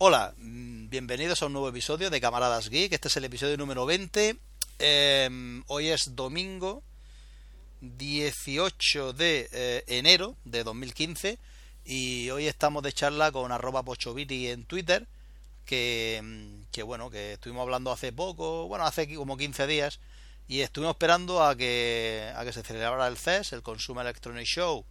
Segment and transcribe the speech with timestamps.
[0.00, 2.92] Hola, mm, bienvenidos a un nuevo episodio de Camaradas Geek.
[2.92, 4.36] Este es el episodio número 20.
[4.78, 6.84] Em, hoy es domingo
[7.80, 11.40] 18 de eh, enero de 2015
[11.84, 15.04] y hoy estamos de charla con arroba pochoviti en Twitter
[15.66, 19.98] que, mm, que bueno, que estuvimos hablando hace poco, bueno, hace como 15 días
[20.46, 24.84] y estuvimos esperando a que, a que se celebrara el CES, el Consumer Electronic Show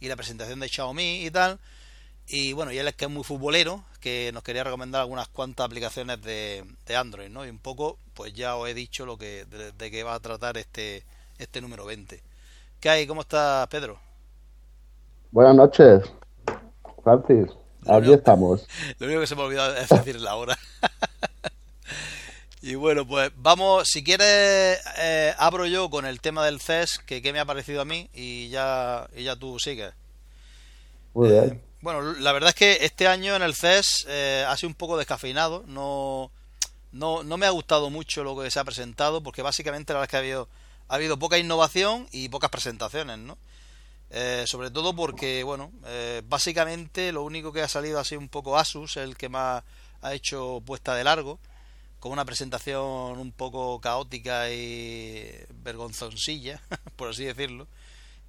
[0.00, 1.60] y la presentación de Xiaomi y tal
[2.26, 5.66] y bueno, y él es que es muy futbolero, que nos quería recomendar algunas cuantas
[5.66, 6.64] aplicaciones de,
[6.96, 7.44] Android, ¿no?
[7.44, 10.56] Y un poco, pues ya os he dicho lo que de, qué va a tratar
[10.56, 11.04] este,
[11.38, 12.22] este número 20.
[12.80, 13.06] ¿Qué hay?
[13.06, 13.98] ¿Cómo estás, Pedro?
[15.30, 16.02] Buenas noches,
[17.02, 17.48] Francis.
[17.86, 18.66] Aquí estamos.
[18.98, 20.58] Lo único que se me ha olvidado es decir la hora.
[22.62, 27.20] y bueno, pues vamos, si quieres, eh, abro yo con el tema del CES, que,
[27.20, 29.92] que me ha parecido a mí, y ya, y ya tú sigues.
[31.12, 31.73] Muy bien.
[31.84, 34.96] Bueno, la verdad es que este año en el CES eh, ha sido un poco
[34.96, 35.64] descafeinado.
[35.66, 36.30] No,
[36.92, 40.06] no, no me ha gustado mucho lo que se ha presentado, porque básicamente la verdad
[40.06, 40.48] es que ha habido,
[40.88, 43.36] ha habido poca innovación y pocas presentaciones, ¿no?
[44.08, 48.30] Eh, sobre todo porque, bueno, eh, básicamente lo único que ha salido ha sido un
[48.30, 49.62] poco Asus, el que más
[50.00, 51.38] ha hecho puesta de largo,
[52.00, 56.62] con una presentación un poco caótica y vergonzoncilla,
[56.96, 57.68] por así decirlo.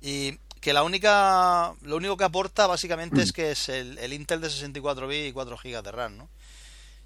[0.01, 4.49] Y que la única lo único que aporta básicamente es que es el, Intel de
[4.49, 6.27] 64 bits y 4 GB de RAM, ¿no?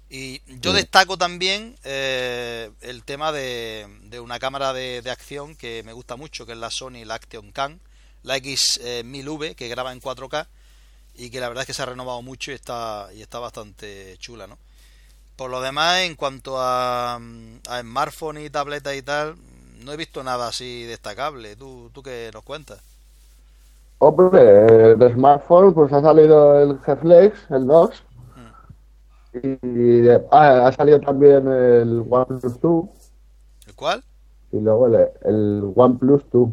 [0.08, 3.86] Y yo destaco también eh, el tema de,
[4.18, 7.80] una cámara de, acción que me gusta mucho, que es la Sony la Action Cam,
[8.22, 10.46] la X1000V, que graba en 4K
[11.16, 14.16] y que la verdad es que se ha renovado mucho y está, y está bastante
[14.20, 14.56] chula, ¿no?
[15.36, 19.36] Por lo demás, en cuanto a, a smartphone y tableta y tal,
[19.80, 21.56] no he visto nada así destacable.
[21.56, 22.80] ¿Tú, tú qué nos cuentas?
[24.02, 24.40] Hombre,
[24.96, 28.04] de smartphone pues ha salido el G-Flex, el 2.
[29.62, 32.84] Y ah, ha salido también el OnePlus 2.
[33.66, 34.02] ¿El cuál?
[34.52, 36.48] Y luego el, el OnePlus 2.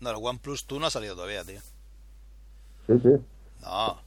[0.00, 1.58] No, el OnePlus 2 no ha salido todavía, tío.
[2.86, 3.16] Sí, sí.
[3.62, 3.98] No.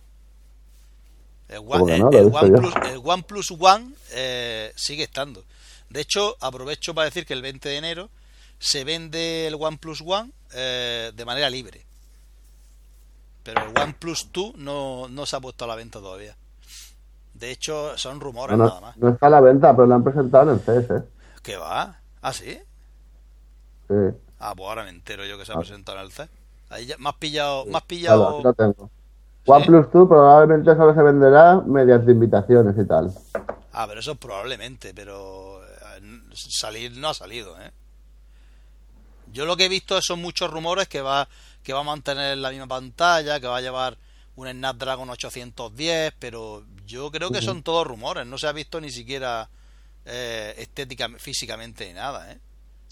[1.50, 5.44] El, One, el, OnePlus, el OnePlus One eh, sigue estando.
[5.90, 8.10] De hecho, aprovecho para decir que el 20 de enero
[8.60, 11.86] se vende el OnePlus One eh, de manera libre.
[13.44, 16.36] Pero el OnePlus 2 no, no se ha puesto a la venta todavía.
[17.34, 18.98] De hecho, son rumores nada más.
[18.98, 20.92] No está a la venta, pero lo han presentado en el CS.
[20.92, 21.04] ¿eh?
[21.42, 22.00] ¿Qué va?
[22.22, 22.60] ¿Ah, sí?
[23.88, 23.96] Sí.
[24.40, 25.60] Ah, pues ahora me entero yo que se ha ah.
[25.60, 26.30] presentado en el CS.
[26.70, 27.66] Ahí ya, más pillado.
[27.66, 28.42] Más pillado...
[28.44, 28.90] lo tengo.
[29.46, 33.12] OnePlus 2 probablemente solo se venderá mediante invitaciones y tal.
[33.74, 36.00] Ah, pero eso probablemente, pero eh,
[36.36, 37.72] salir no ha salido, ¿eh?
[39.32, 41.28] Yo lo que he visto son muchos rumores que va
[41.64, 43.98] que va a mantener la misma pantalla, que va a llevar
[44.36, 48.92] un Snapdragon 810, pero yo creo que son todos rumores, no se ha visto ni
[48.92, 49.50] siquiera
[50.06, 52.40] eh, estética, físicamente ni nada, ¿eh?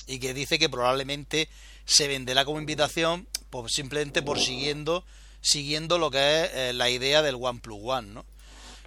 [0.08, 1.50] Y que dice que probablemente
[1.86, 5.04] se venderá como invitación pues, simplemente por siguiendo
[5.42, 8.26] siguiendo lo que es eh, la idea del OnePlus One, ¿no?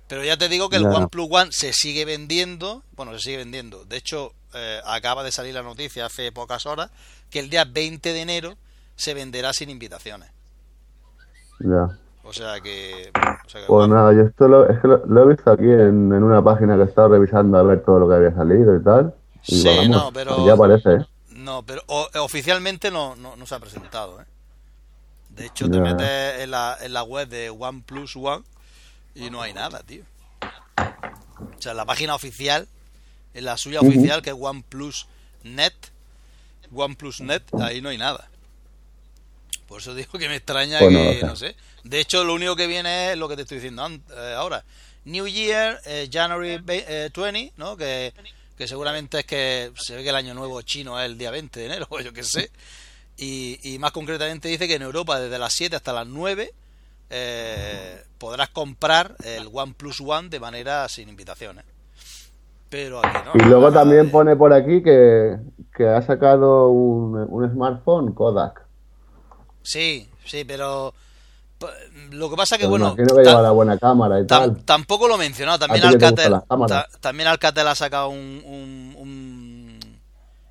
[0.08, 3.84] Pero ya te digo que el OnePlus One se sigue vendiendo, bueno, se sigue vendiendo.
[3.86, 6.90] De hecho, eh, acaba de salir la noticia hace pocas horas
[7.30, 8.58] que el día 20 de enero
[8.96, 10.30] se venderá sin invitaciones.
[11.60, 11.88] Ya.
[12.24, 13.10] O sea que.
[13.66, 16.82] pues nada, yo esto lo, es que lo, he visto aquí en, una página que
[16.82, 19.14] he estado revisando a ver todo lo que había salido y tal.
[19.42, 20.46] sí, no, pero.
[20.46, 21.06] Ya aparece, ¿eh?
[21.30, 21.82] No, pero
[22.20, 24.24] oficialmente no, no, se ha presentado, ¿eh?
[25.30, 28.44] De hecho, te metes en la, en la web de OnePlus One
[29.14, 30.04] y no hay nada, tío.
[30.76, 32.68] O sea, en la página oficial,
[33.32, 35.08] en la suya oficial, que es OnePlus
[35.42, 35.74] Net,
[36.70, 38.28] OnePlus Net, ahí no hay nada.
[39.72, 41.56] Por eso digo que me extraña pues que, no, sé.
[41.82, 44.62] De hecho, lo único que viene es lo que te estoy diciendo eh, ahora.
[45.06, 47.74] New Year, eh, January 20, eh, ¿no?
[47.78, 48.12] Que,
[48.66, 51.64] seguramente es que se ve que el año nuevo chino es el día 20 de
[51.64, 52.50] enero, o yo qué sé.
[53.16, 56.52] Y, y, más concretamente dice que en Europa desde las 7 hasta las 9
[58.18, 61.64] podrás comprar el OnePlus One de manera sin invitaciones.
[62.68, 63.42] Pero aquí no.
[63.42, 65.38] Y luego también pone por aquí que,
[65.74, 68.61] que ha sacado un, un smartphone Kodak.
[69.62, 70.94] Sí, sí, pero
[72.10, 74.64] lo que pasa que bueno que lleva la buena cámara y tal.
[74.64, 76.40] tampoco lo he mencionado también Alcatel
[77.00, 78.42] también Alcatel ha sacado un
[78.96, 79.78] un,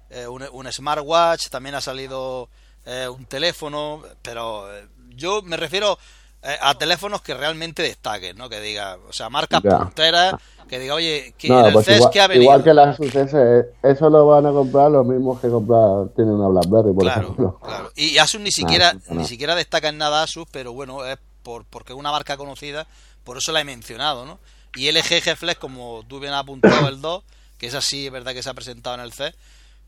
[0.10, 2.50] eh, un, un, smartwatch también ha salido
[2.86, 5.98] eh, un teléfono pero eh, yo me refiero
[6.44, 8.50] a teléfonos que realmente destaquen, ¿no?
[8.50, 10.36] Que diga, o sea, marcas punteras,
[10.68, 12.44] que diga, oye, que el pues igual, que ha venido.
[12.44, 13.36] Igual que las UCS,
[13.84, 17.60] eso lo van a comprar los mismos que comprar, tienen una BlackBerry, por claro, ejemplo.
[17.62, 17.92] Claro.
[17.96, 21.94] Y Asus ni siquiera, ni siquiera destaca en nada Asus, pero bueno, es por, porque
[21.94, 22.88] es una marca conocida,
[23.24, 24.40] por eso la he mencionado, ¿no?
[24.76, 27.24] Y LG G Flex, como tú bien has apuntado el 2,
[27.58, 29.36] que es así, es verdad que se ha presentado en el C,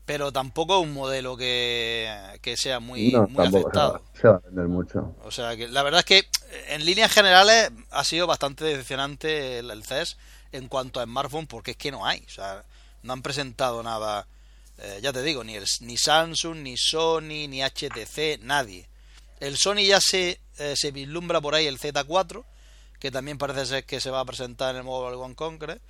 [0.04, 4.02] pero tampoco es un modelo que, sea muy, muy aceptado.
[4.20, 5.14] Se va, a vender mucho.
[5.24, 6.28] O sea, que la verdad es que
[6.68, 10.16] en líneas generales ha sido bastante decepcionante el, CES
[10.52, 12.22] en cuanto a smartphone, porque es que no hay.
[12.26, 12.64] O sea,
[13.02, 14.26] no han presentado nada,
[14.78, 18.86] eh, ya te digo, ni, el, ni Samsung, ni Sony, ni HTC, nadie.
[19.40, 22.44] El Sony ya se, eh, se vislumbra por ahí el Z4,
[23.00, 25.80] que también parece ser que se va a presentar en el Mobile One Congress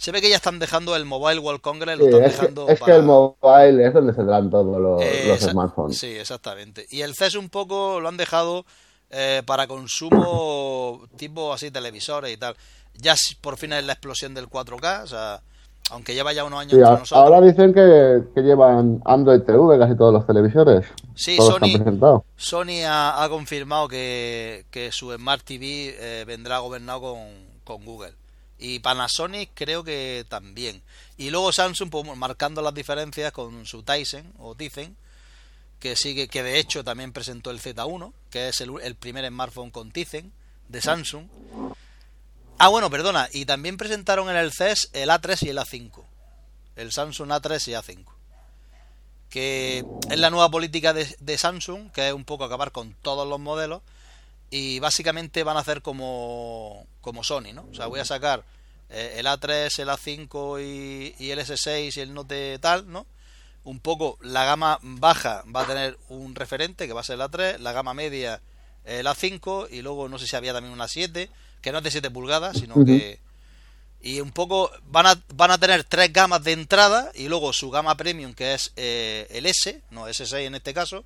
[0.00, 2.72] se ve que ya están dejando el Mobile World Congress, lo están es dejando que,
[2.72, 5.98] es que el mobile es donde se dan todos los, smartphones.
[5.98, 6.86] Sí, exactamente.
[6.88, 8.64] Y el CES un poco lo han dejado
[9.10, 12.56] eh, para consumo tipo así televisores y tal.
[12.94, 15.42] Ya por fin es la explosión del 4K, o sea,
[15.90, 17.12] aunque lleva ya unos años sí, nosotros.
[17.12, 20.86] Ahora dicen que, llevan Android TV casi todos los televisores.
[21.14, 27.18] Sí, Sony, Sony ha, confirmado que, su Smart TV eh, vendrá gobernado con,
[27.64, 28.19] con Google.
[28.62, 30.82] Y Panasonic creo que también.
[31.16, 34.96] Y luego Samsung pues, marcando las diferencias con su Tyson o Tizen,
[35.80, 39.90] que sigue, que de hecho también presentó el Z1, que es el, primer smartphone con
[39.90, 40.30] Tizen
[40.68, 41.26] de Samsung.
[42.58, 46.04] Ah, bueno, perdona, y también presentaron en el CES el A3 y el A5.
[46.76, 48.04] El Samsung A3 y A5.
[49.30, 53.26] Que es la nueva política de, de Samsung, que es un poco acabar con todos
[53.26, 53.80] los modelos
[54.50, 57.66] y básicamente van a hacer como, como Sony, ¿no?
[57.70, 58.44] O sea, voy a sacar
[58.88, 63.06] eh, el A3, el A5 y, el S6 y el Note tal, ¿no?
[63.62, 67.22] Un poco la gama baja va a tener un referente que va a ser el
[67.22, 68.40] A3, la gama media
[68.84, 71.30] el A5 y luego no sé si había también una 7,
[71.60, 73.20] que no es de 7 pulgadas, sino que
[74.02, 77.70] y un poco van a, van a tener tres gamas de entrada y luego su
[77.70, 81.04] gama premium que es eh, el S, no S6 en este caso,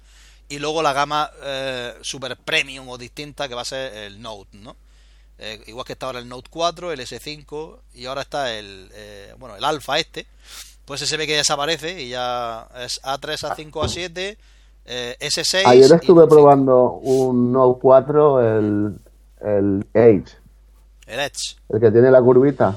[0.49, 4.58] y luego la gama eh, super premium o distinta que va a ser el Note,
[4.58, 4.76] ¿no?
[5.38, 9.35] Eh, igual que está ahora el Note 4, el S5 y ahora está el eh,
[9.38, 10.26] bueno el Alpha este,
[10.85, 14.37] pues ese ve que desaparece y ya es A3, A5, A7,
[14.87, 15.62] S6.
[15.67, 18.99] Ayer estuve probando un Note 4, el,
[19.40, 20.37] el Edge.
[21.06, 21.56] El Edge.
[21.69, 22.76] El que tiene la curvita.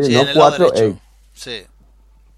[0.00, 0.98] Sí, Note 4 Edge.
[1.34, 1.62] Sí.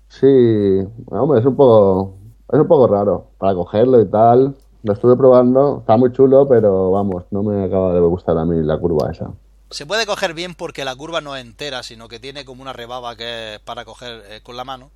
[0.09, 2.19] Sí, hombre, es un poco
[2.53, 4.55] es un poco raro para cogerlo y tal.
[4.83, 8.63] Lo estuve probando, está muy chulo, pero vamos, no me acaba de gustar a mí
[8.63, 9.31] la curva esa.
[9.71, 12.73] Se puede coger bien porque la curva no es entera, sino que tiene como una
[12.73, 14.91] rebaba que es para coger eh, con la mano.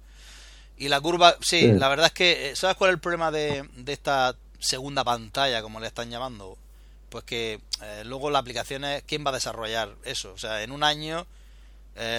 [0.77, 3.67] Y la curva, sí, la verdad es que, eh, ¿sabes cuál es el problema de,
[3.87, 6.59] esta segunda pantalla, como le están llamando?
[7.09, 10.33] Pues que eh, luego la aplicación es, ¿quién va a desarrollar eso?
[10.35, 11.27] O sea, en un año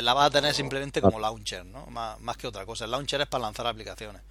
[0.01, 1.85] la va a tener simplemente como launcher, ¿no?
[1.85, 2.85] Más, más que otra cosa.
[2.85, 4.23] El launcher es para lanzar aplicaciones.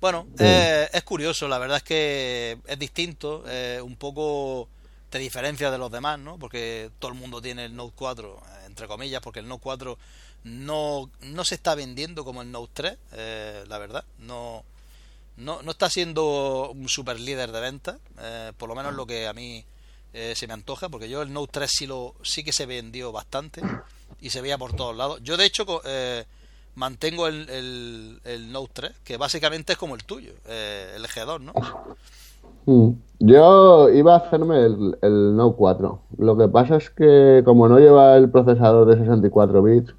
[0.00, 4.68] Bueno, eh, es curioso, la verdad es que es distinto, eh, un poco
[5.10, 6.38] te diferencia de los demás, ¿no?
[6.38, 9.98] Porque todo el mundo tiene el Note 4, eh, entre comillas, porque el Note 4
[10.44, 14.62] no, no se está vendiendo como el Note 3, eh, la verdad, no,
[15.36, 17.98] no, no está siendo un super líder de venta,
[18.56, 19.64] por lo menos lo que a mí
[20.12, 23.62] se me antoja, porque yo el Note 3 sí, lo, sí que se vendió bastante
[24.20, 25.18] y se veía por todos lados.
[25.24, 25.82] Yo de hecho...
[26.78, 31.40] Eh, mantengo el, el, Note 3, que básicamente es como el tuyo, eh, el G2,
[31.40, 31.52] ¿no?
[32.66, 32.90] Mm.
[33.20, 36.00] Yo iba a hacerme el, el, Note 4.
[36.18, 39.94] Lo que pasa es que como no lleva el procesador de 64 bits,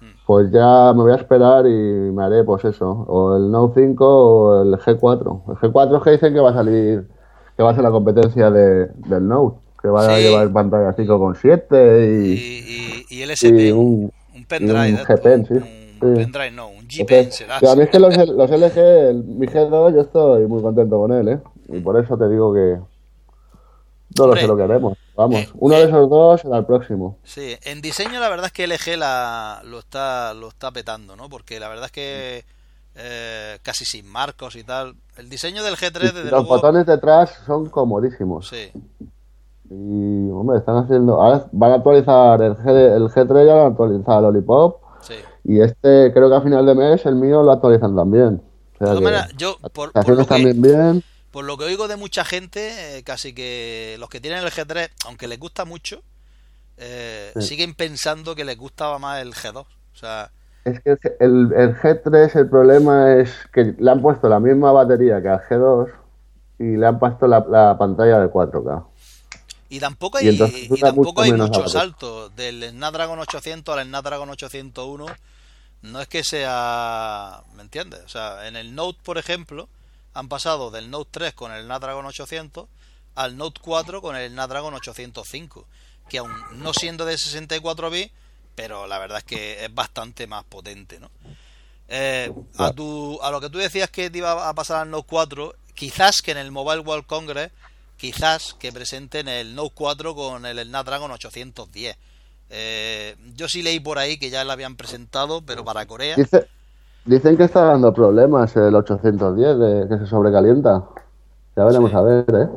[0.00, 0.04] mm.
[0.26, 4.04] pues ya me voy a esperar y me haré pues eso, o el Note 5
[4.04, 5.42] o el G4.
[5.48, 7.08] El G4 es que dicen que va a salir,
[7.56, 12.26] que va a ser la competencia de, del Note, que va a llevar pantalla 5.7
[12.26, 14.12] y, y, y, el SP, un,
[14.46, 15.00] pendrive.
[15.08, 17.56] Un sí un pendrive no, un G-Pen será.
[17.56, 21.12] a mí es que los, los LG, el, mi G2, yo estoy muy contento con
[21.12, 21.40] él, ¿eh?
[21.68, 22.78] Y por eso te digo que
[24.18, 24.98] no lo sé lo que haremos.
[25.14, 27.18] Vamos, eh, uno de eh, esos dos será el próximo.
[27.22, 31.28] Sí, en diseño la verdad es que LG la, lo, está, lo está petando, ¿no?
[31.28, 32.44] Porque la verdad es que
[32.94, 34.94] eh, casi sin marcos y tal.
[35.16, 38.48] El diseño del G3, desde Los botones detrás son comodísimos.
[38.48, 38.70] Sí.
[39.70, 41.20] Y, hombre, están haciendo.
[41.20, 44.82] Ahora van a actualizar el, G, el G3, ya lo han actualizado el Lollipop.
[45.00, 45.14] Sí.
[45.44, 48.36] Y este, creo que a final de mes, el mío lo actualizan también.
[48.78, 51.02] de todas maneras, yo, por, por, lo que, bien.
[51.30, 54.90] por lo que oigo de mucha gente, eh, casi que los que tienen el G3,
[55.06, 56.02] aunque les gusta mucho,
[56.76, 59.56] eh, siguen pensando que les gustaba más el G2.
[59.58, 60.30] O sea.
[60.64, 65.20] Es que el, el, G3, el problema es que le han puesto la misma batería
[65.20, 65.90] que al G2
[66.60, 68.84] y le han puesto la, la pantalla de 4K.
[69.72, 75.06] Y tampoco hay, y, tampoco hay mucho salto del Snapdragon 800 al Snapdragon 801
[75.80, 78.00] no es que sea, ¿me entiendes?
[78.04, 79.70] O sea, en el Note, por ejemplo,
[80.12, 82.68] han pasado del Note 3 con el Snapdragon 800
[83.14, 85.66] al Note 4 con el Snapdragon 805,
[86.06, 88.12] que aún no siendo de 64 bits,
[88.54, 91.10] pero la verdad es que es bastante más potente, ¿no?
[91.88, 95.06] Eh, a, tu, a lo que tú decías que te iba a pasar al Note
[95.08, 97.50] 4, quizás que en el Mobile World Congress,
[98.02, 101.96] quizás que presenten el Note 4 con el Snapdragon 810.
[102.50, 106.16] Eh, yo sí leí por ahí que ya lo habían presentado, pero para Corea.
[107.04, 110.82] dicen que está dando problemas el 810, de, que se sobrecalienta.
[111.54, 112.48] Ya veremos a ver, ¿eh?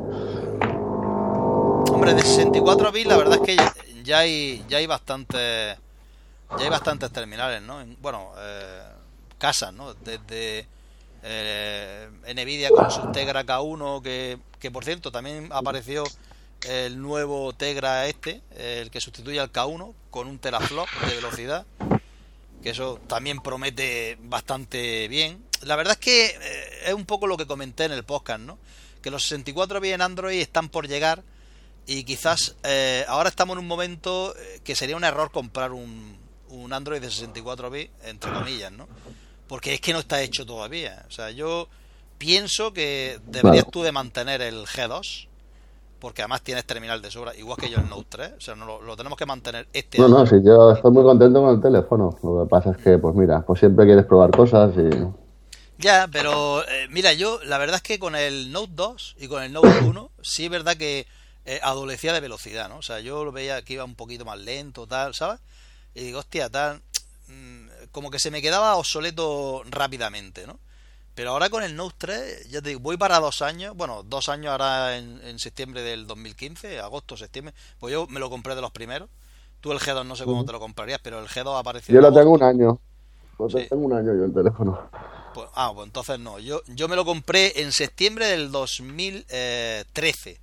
[1.92, 3.56] Hombre, de 64 bits la verdad es que
[4.02, 5.78] ya, hay ya hay bastantes
[6.58, 7.76] ya hay bastantes terminales, ¿no?
[8.02, 8.82] Bueno, eh,
[9.38, 9.94] casas, ¿no?
[9.94, 10.66] Desde
[11.28, 16.04] eh, Nvidia con su Tegra K1, que, que por cierto también apareció
[16.68, 21.66] el nuevo Tegra este, el que sustituye al K1 con un teraflop de velocidad,
[22.62, 25.44] que eso también promete bastante bien.
[25.62, 28.58] La verdad es que eh, es un poco lo que comenté en el podcast, ¿no?
[29.02, 31.22] Que los 64 bits en Android están por llegar
[31.86, 36.16] y quizás eh, ahora estamos en un momento que sería un error comprar un,
[36.48, 38.88] un Android de 64 bits, entre comillas, ¿no?
[39.48, 41.04] Porque es que no está hecho todavía.
[41.08, 41.68] O sea, yo
[42.18, 45.28] pienso que deberías tú de mantener el G2,
[45.98, 48.32] porque además tienes terminal de sobra, igual que yo el Note 3.
[48.36, 51.42] O sea, no, lo, tenemos que mantener este No, no, sí, yo estoy muy contento
[51.42, 52.18] con el teléfono.
[52.22, 54.90] Lo que pasa es que, pues mira, pues siempre quieres probar cosas y...
[55.78, 59.42] Ya, pero eh, mira, yo la verdad es que con el Note 2 y con
[59.42, 61.06] el Note 1, sí es verdad que
[61.44, 62.78] eh, adolecía de velocidad, ¿no?
[62.78, 65.40] O sea, yo lo veía que iba un poquito más lento, tal, ¿sabes?
[65.94, 66.82] Y digo, hostia, tal,
[67.96, 70.58] como que se me quedaba obsoleto rápidamente, ¿no?
[71.14, 74.28] Pero ahora con el Note 3, ya te digo, voy para dos años, bueno, dos
[74.28, 78.70] años ahora en, septiembre del 2015, agosto, septiembre, pues yo me lo compré de los
[78.70, 79.08] primeros.
[79.62, 81.94] Tú el G2 no sé cómo te lo comprarías, pero el G2 apareció.
[81.94, 82.78] Yo lo tengo un año.
[83.38, 84.78] Lo tengo un año yo el teléfono.
[85.32, 86.38] Pues, ah, pues entonces no.
[86.38, 90.38] Yo, yo me lo compré en septiembre del 2013.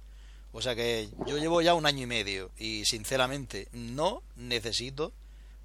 [0.54, 5.12] O sea que yo llevo ya un año y medio y sinceramente no necesito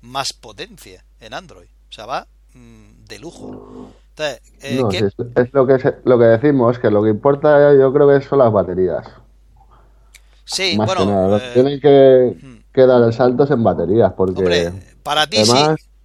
[0.03, 1.69] más potencia en Android.
[1.89, 3.93] O sea, va mm, de lujo.
[4.11, 4.75] Entonces, eh,
[5.37, 8.53] es, lo, que lo que decimos, que lo que importa yo creo que son las
[8.53, 9.07] baterías.
[10.45, 11.37] Sí, bueno.
[11.37, 14.73] Eh, tienen que, que, dar el salto en baterías, porque...
[15.03, 15.53] para ti sí,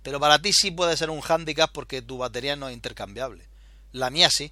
[0.03, 3.47] pero para ti sí puede ser un handicap porque tu batería no es intercambiable.
[3.93, 4.51] La mía sí.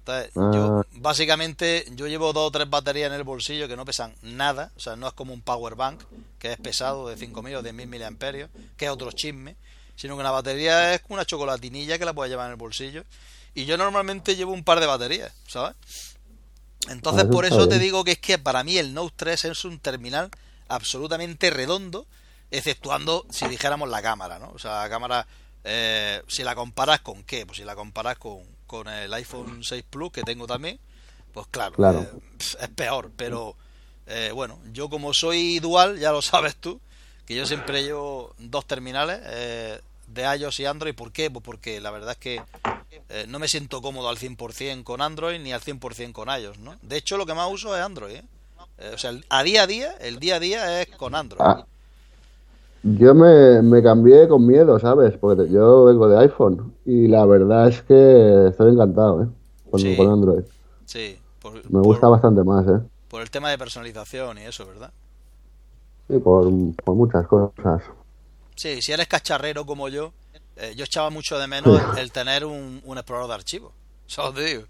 [0.00, 0.86] Entonces, yo, ah.
[0.96, 4.80] básicamente, yo llevo dos o tres baterías en el bolsillo que no pesan nada, o
[4.80, 6.02] sea, no es como un power bank,
[6.38, 9.56] que es pesado de 5.000 o 10.000 miliamperios, que es otro chisme
[9.96, 13.04] sino que una batería es una chocolatinilla que la puedes llevar en el bolsillo.
[13.54, 15.74] Y yo normalmente llevo un par de baterías, ¿sabes?
[16.88, 19.78] Entonces, por eso te digo que es que para mí el Note 3 es un
[19.78, 20.30] terminal
[20.68, 22.06] absolutamente redondo,
[22.50, 24.50] exceptuando si dijéramos la cámara, ¿no?
[24.54, 25.26] O sea, la cámara,
[25.62, 29.84] eh, si la comparas con qué, pues si la comparas con, con el iPhone 6
[29.88, 30.78] Plus que tengo también,
[31.32, 32.08] pues claro, eh,
[32.60, 33.56] es peor, pero
[34.06, 36.80] eh, bueno, yo como soy dual, ya lo sabes tú,
[37.26, 40.94] que yo siempre llevo dos terminales eh, de iOS y Android.
[40.94, 41.30] ¿Por qué?
[41.30, 42.42] Pues porque la verdad es que
[43.08, 46.76] eh, no me siento cómodo al 100% con Android ni al 100% con iOS, ¿no?
[46.82, 48.24] De hecho, lo que más uso es Android, ¿eh?
[48.92, 51.40] o sea, a día a día, el día a día es con Android.
[51.40, 51.64] Ah.
[52.82, 55.14] yo me, me, cambié con miedo, ¿sabes?
[55.18, 59.26] Porque yo vengo de iPhone y la verdad es que estoy encantado, ¿eh?
[59.70, 60.44] Con, Android.
[60.84, 61.18] Sí.
[61.68, 62.80] me gusta bastante más, ¿eh?
[63.08, 64.92] Por el tema de personalización y eso, ¿verdad?
[66.08, 67.82] Sí, por, muchas cosas.
[68.54, 70.12] Sí, si eres cacharrero como yo,
[70.56, 73.72] eh, yo echaba mucho de menos el, tener un, un, explorador de archivos.
[74.36, 74.64] Digo.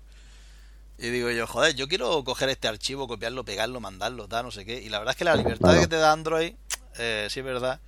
[0.96, 4.64] Y digo yo, joder, yo quiero coger este archivo, copiarlo, pegarlo, mandarlo, tal, no sé
[4.64, 4.80] qué.
[4.80, 6.54] Y la verdad es que la libertad que te da Android,
[6.98, 7.80] eh, sí es verdad.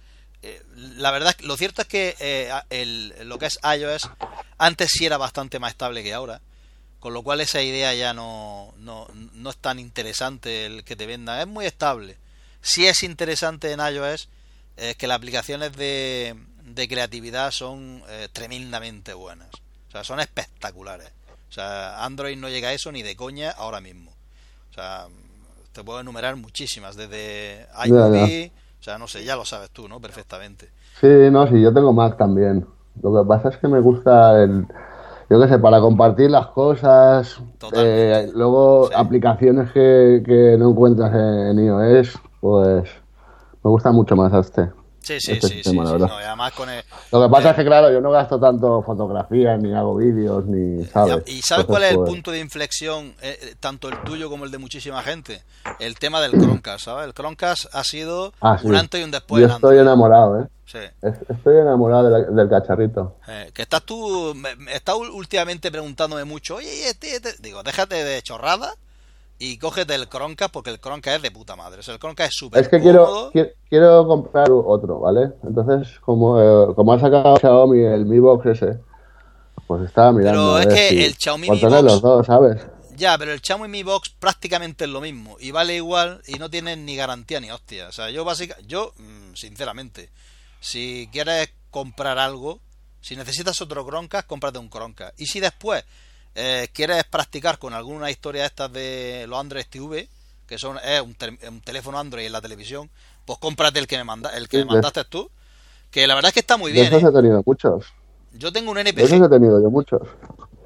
[0.42, 0.60] Eh,
[0.96, 4.10] la verdad, lo cierto es que eh, el, lo que es iOS
[4.58, 6.40] antes sí era bastante más estable que ahora.
[6.98, 11.06] Con lo cual esa idea ya no, no, no es tan interesante el que te
[11.06, 11.38] vendan.
[11.38, 12.16] Es muy estable
[12.66, 14.28] si es interesante en iOS
[14.76, 16.36] es que las aplicaciones de,
[16.88, 19.48] creatividad son eh, tremendamente buenas.
[19.88, 21.12] O sea, son espectaculares.
[21.48, 24.10] O sea, Android no llega a eso ni de coña ahora mismo.
[24.70, 25.06] O sea,
[25.72, 30.00] te puedo enumerar muchísimas, desde iMovie, o sea, no sé, ya lo sabes tú, ¿no?
[30.00, 30.68] Perfectamente.
[31.00, 32.66] Sí, no, sí, yo tengo Mac también.
[33.00, 34.66] Lo que pasa es que me gusta el,
[35.30, 37.40] yo qué sé, para compartir las cosas.
[37.74, 42.84] Eh, luego, aplicaciones que, que, no encuentras en iOS, pues
[43.62, 44.70] me gusta mucho más este.
[45.06, 46.68] Sí, sí, este sí, sí, además con
[47.12, 50.84] Lo que pasa es que, claro, yo no gasto tanto fotografías, ni hago vídeos, ni,
[50.86, 51.22] ¿sabes?
[51.28, 54.44] ¿Y sabes cuál es el pues punto de inflexión, eh, eh, tanto el tuyo como
[54.44, 55.44] el de muchísima gente?
[55.78, 57.06] El tema del Chromecast, ¿sabes?
[57.06, 59.46] El Chromecast ha sido ah, un antes y un después.
[59.46, 60.48] Yo estoy enamorado, ¿eh?
[60.64, 60.80] Sí.
[61.28, 63.14] Estoy enamorado del cacharrito.
[63.28, 68.20] Eh, que estás tú, me, estás últimamente preguntándome mucho, oye, este, este, digo, déjate de
[68.22, 68.74] chorrada
[69.38, 71.80] y cógete el Chromecast porque el Chromecast es de puta madre.
[71.80, 73.30] O sea, el Chromecast es súper Es que quiero,
[73.68, 75.32] quiero, comprar otro, ¿vale?
[75.42, 78.78] Entonces, como, eh, como ha sacado Xiaomi el Mi Box ese,
[79.66, 80.58] pues estaba mirando.
[80.58, 81.82] Pero es que el Xiaomi Mi Box...
[81.82, 82.66] los dos, ¿sabes?
[82.96, 85.36] Ya, pero el Xiaomi Mi Box prácticamente es lo mismo.
[85.38, 87.88] Y vale igual y no tiene ni garantía ni hostia.
[87.88, 88.66] O sea, yo básicamente...
[88.68, 90.10] Yo, mm, sinceramente,
[90.60, 92.60] si quieres comprar algo,
[93.02, 95.20] si necesitas otro Chromecast, cómprate un Chromecast.
[95.20, 95.84] Y si después
[96.36, 100.08] eh, quieres practicar con alguna historia de estas de los Android TV,
[100.46, 101.14] que son es un,
[101.62, 102.90] teléfono Android en la televisión,
[103.24, 105.30] pues cómprate el que me manda, el que me mandaste tú,
[105.90, 106.92] que la verdad es que está muy bien.
[106.92, 107.12] He ¿eh?
[107.12, 107.86] tenido muchos.
[108.34, 108.96] Yo tengo un NPG.
[108.96, 110.02] De esos he tenido yo muchos.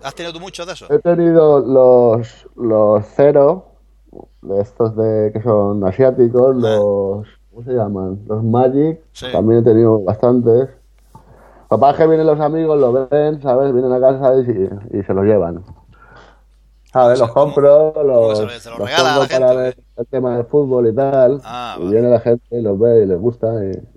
[0.02, 0.90] ¿Has tenido tú muchos de esos?
[0.90, 3.70] He tenido los los cero,
[4.42, 8.20] de estos de que son asiáticos, los ¿cómo se llaman?
[8.26, 9.00] Los Magic,
[9.30, 10.68] también he tenido bastantes.
[11.70, 13.72] Papá que vienen los amigos, lo ven, ¿sabes?
[13.72, 15.64] Vienen a casa y, y se los llevan.
[16.92, 17.20] ¿Sabes?
[17.20, 21.40] Los compro, los, se, los, regala para ver el tema del fútbol y tal.
[21.44, 23.46] Ah, y viene la gente y los ve y les gusta.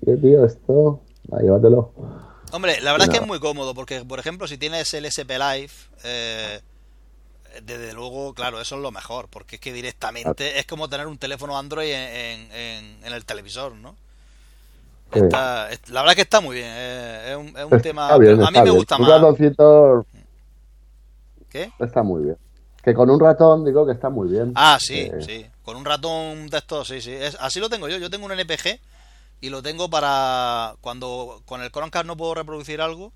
[0.05, 1.01] Y, tío, esto,
[1.41, 1.91] llévatelo.
[2.51, 5.33] Hombre, la verdad es que es muy cómodo porque, por ejemplo, si tienes el SP
[5.39, 6.61] Live, eh,
[7.63, 11.17] desde luego, claro, eso es lo mejor porque es que directamente es como tener un
[11.17, 13.95] teléfono Android en, en el televisor, ¿no?
[15.21, 15.69] La
[16.01, 16.69] verdad es que está muy bien.
[16.69, 18.09] Es, un, es un tema.
[18.09, 18.27] a mí
[18.63, 19.07] me gusta más.
[19.07, 20.05] Un ratoncito.
[21.49, 21.71] ¿Qué?
[21.79, 22.37] Está muy bien.
[22.83, 24.51] Que con un ratón digo que está muy bien.
[24.55, 25.45] Ah, sí, eh, sí.
[25.63, 27.15] Con un ratón de estos, sí, sí.
[27.39, 27.97] así lo tengo yo.
[27.97, 28.79] Yo tengo un NPG
[29.39, 33.11] y lo tengo para cuando con el Chromecast no puedo reproducir algo,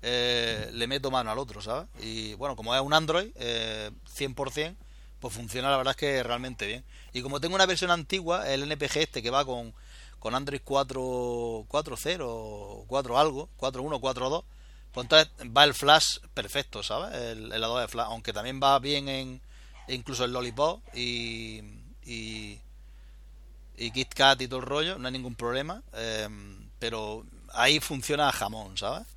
[0.00, 1.88] eh, le meto mano al otro, ¿sabes?
[2.00, 4.76] Y bueno, como es un Android, eh, 100%,
[5.20, 6.84] pues funciona la verdad es que realmente bien.
[7.12, 9.72] Y como tengo una versión antigua, el NPG este que va con
[10.22, 14.44] con Android 4.0, 4 algo, 4.1, 4.2,
[14.92, 17.12] pues entonces va el flash perfecto, ¿sabes?
[17.12, 19.40] El, el de flash, aunque también va bien en
[19.88, 21.60] incluso el Lollipop y,
[22.04, 22.60] y,
[23.76, 28.78] y KitKat y todo el rollo, no hay ningún problema, em, pero ahí funciona jamón,
[28.78, 29.08] ¿sabes?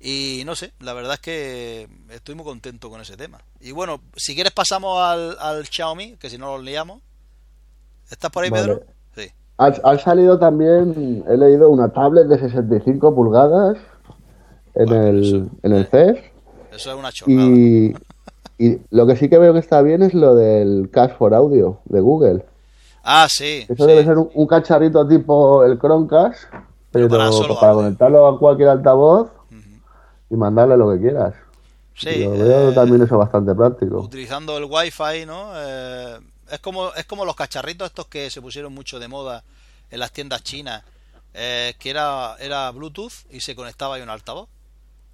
[0.00, 3.40] Y no sé, la verdad es que estoy muy contento con ese tema.
[3.60, 7.00] Y bueno, si quieres pasamos al, al Xiaomi, que si no lo liamos.
[8.10, 8.84] ¿Estás por ahí, Pedro?
[9.56, 13.78] Ha, salido también, he leído una tablet de 65 pulgadas
[14.74, 16.18] en, el, en el CES.
[16.72, 17.40] Eso es una chorrada.
[17.40, 17.94] Y,
[18.58, 21.78] y, lo que sí que veo que está bien es lo del Cash for Audio
[21.84, 22.44] de Google.
[23.04, 23.64] Ah, sí.
[23.68, 26.44] Eso debe ser un, cacharrito tipo el Chromecast,
[26.90, 29.30] pero, para, conectarlo a cualquier altavoz
[30.30, 31.34] y mandarle lo que quieras.
[31.94, 32.22] Sí.
[32.24, 34.00] Yo veo eh, también eso bastante práctico.
[34.00, 35.50] Utilizando el Wi-Fi, ¿no?
[35.54, 36.18] Eh,
[36.50, 39.44] es como, es como los cacharritos estos que se pusieron mucho de moda
[39.90, 40.82] en las tiendas chinas,
[41.34, 44.48] eh, que era, era Bluetooth y se conectaba ahí un altavoz.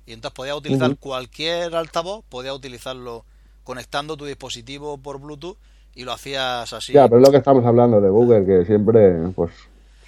[0.07, 3.25] Y entonces podías utilizar cualquier altavoz, podías utilizarlo
[3.65, 5.57] conectando tu dispositivo por Bluetooth
[5.95, 6.93] y lo hacías así.
[6.93, 9.53] Ya, pero es lo que estamos hablando de Google, que siempre pues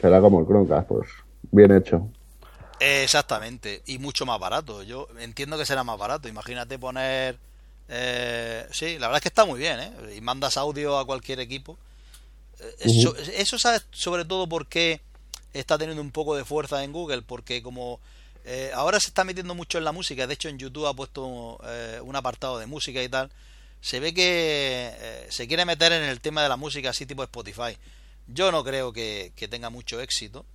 [0.01, 1.09] será como el Chromecast, pues
[1.51, 2.09] bien hecho.
[2.81, 4.83] Exactamente, y mucho más barato.
[4.83, 6.29] Yo entiendo que será más barato.
[6.29, 7.39] Imagínate poner
[7.95, 10.15] eh, sí, la verdad es que está muy bien, ¿eh?
[10.17, 11.77] Y mandas audio a cualquier equipo.
[12.59, 15.03] Eh, eso, eso sabes sobre todo por qué
[15.53, 18.01] está teniendo un poco de fuerza en Google, porque como
[18.47, 21.61] eh, ahora se está metiendo mucho en la música, de hecho en YouTube ha puesto
[21.67, 23.31] eh, un apartado de música y tal,
[23.83, 27.77] se ve que se quiere meter en el tema de la música así tipo Spotify.
[28.27, 30.47] Yo no creo que, que tenga mucho éxito,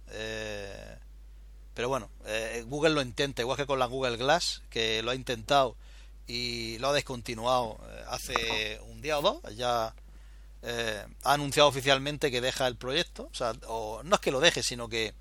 [1.73, 2.09] pero bueno,
[2.65, 5.75] Google lo intenta, igual que con la Google Glass, que lo ha intentado
[6.27, 9.55] y lo ha descontinuado eh, hace un día o dos.
[9.55, 9.93] Ya
[10.61, 13.29] eh, ha anunciado oficialmente que deja el proyecto.
[13.31, 15.13] O sea, o, no es que lo deje, sino que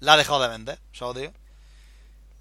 [0.00, 1.32] la ha dejado de vender, ¿sabes, tío?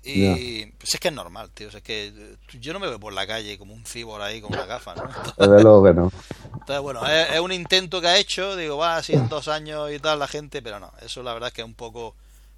[0.03, 1.67] Y pues es que es normal, tío.
[1.67, 4.53] es que eh, yo no me veo por la calle como un cibor ahí con
[4.53, 5.03] una gafa, ¿no?
[5.37, 6.11] Desde luego que no.
[6.53, 8.55] Entonces, bueno, es, un intento que ha hecho.
[8.55, 10.93] Digo, va así en dos años y tal la gente, pero no.
[11.01, 12.15] Eso la verdad es que es un poco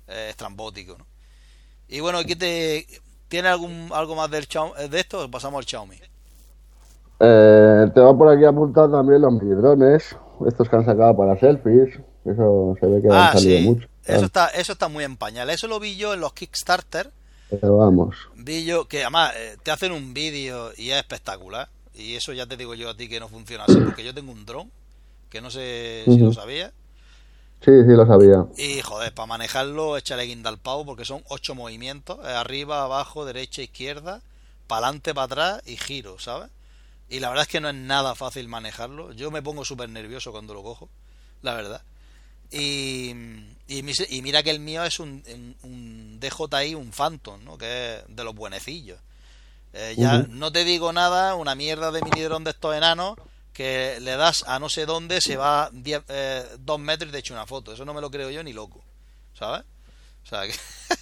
[0.07, 1.05] estrambótico, ¿no?
[1.87, 2.85] Y bueno, aquí te
[3.29, 5.29] ¿Tiene algún, algo más del eh, de esto?
[5.29, 5.95] Pasamos al Xiaomi.
[7.19, 10.15] Eh, te va por aquí apuntado también los drones,
[10.47, 11.99] estos que han sacado para selfies.
[12.25, 13.87] Eso se ve que ah, han salido mucho.
[14.05, 15.49] Eso está, eso está muy en pañal.
[15.49, 17.11] Eso lo vi yo en los Kickstarter.
[17.49, 18.15] Pero vamos.
[18.35, 21.69] Vi yo que además eh, te hacen un vídeo y es espectacular.
[21.93, 24.31] Y eso ya te digo yo a ti que no funciona así, porque yo tengo
[24.31, 24.71] un dron,
[25.29, 26.71] que no sé si lo sabía.
[27.63, 28.45] Sí, sí, lo sabía.
[28.57, 33.25] Y joder, para manejarlo, échale guinda al pavo porque son ocho movimientos: eh, arriba, abajo,
[33.25, 34.21] derecha, izquierda,
[34.67, 36.49] para adelante, para atrás y giro, ¿sabes?
[37.09, 39.11] Y la verdad es que no es nada fácil manejarlo.
[39.11, 40.89] Yo me pongo súper nervioso cuando lo cojo,
[41.41, 41.81] la verdad.
[42.51, 43.13] Y,
[43.67, 45.23] y, mira que el mío es un,
[45.63, 47.57] un DJI, un Phantom, ¿no?
[47.57, 48.99] Que es de los buenecillos.
[49.73, 53.17] Eh, ya no te digo nada, una mierda de mini dron de estos enanos
[53.59, 57.33] que le das a no sé dónde, se va eh, dos metros y te echa
[57.33, 57.73] una foto.
[57.73, 58.81] Eso no me lo creo yo ni loco,
[59.33, 59.65] ¿sabes?
[60.23, 60.53] O sea, que,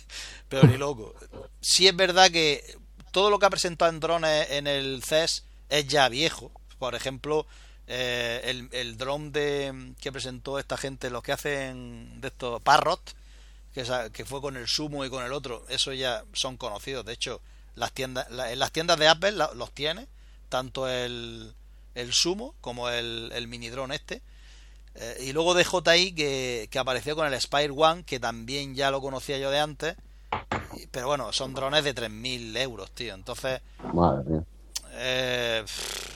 [0.50, 1.14] pero ni loco.
[1.62, 2.64] Sí es verdad que
[3.12, 6.52] todo lo que ha presentado en drones en el CES es ya viejo.
[6.80, 7.46] Por ejemplo,
[7.86, 13.14] eh, el, el dron de, que presentó esta gente, los que hacen de estos Parrot,
[13.72, 17.06] que, que fue con el Sumo y con el otro, eso ya son conocidos.
[17.06, 17.40] De hecho,
[17.76, 20.08] las tiendas, en las tiendas de Apple los tiene,
[20.50, 21.54] tanto el,
[21.98, 24.22] el Sumo como el, el mini drone este.
[24.96, 28.90] Eh, y luego de JI que, que apareció con el Spire One, que también ya
[28.90, 29.96] lo conocía yo de antes.
[30.92, 33.14] Pero bueno, son drones de 3.000 euros, tío.
[33.14, 33.62] Entonces...
[33.94, 34.44] Madre mía.
[35.00, 35.64] Eh,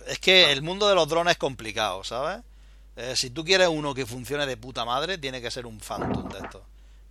[0.07, 2.41] es que el mundo de los drones es complicado, ¿sabes?
[2.95, 6.29] Eh, si tú quieres uno que funcione de puta madre, tiene que ser un Phantom
[6.29, 6.61] de esto.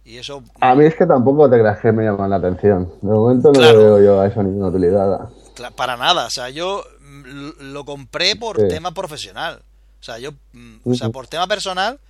[0.04, 0.42] Y eso.
[0.60, 2.92] A mí es que tampoco te creas que me llaman la atención.
[3.00, 5.28] De momento no veo yo a eso ninguna utilidad.
[5.76, 6.26] Para nada.
[6.26, 6.82] O sea, yo
[7.24, 9.62] lo compré por tema profesional.
[10.00, 10.32] O sea, yo.
[10.52, 12.00] Mm, o sea, por tema personal,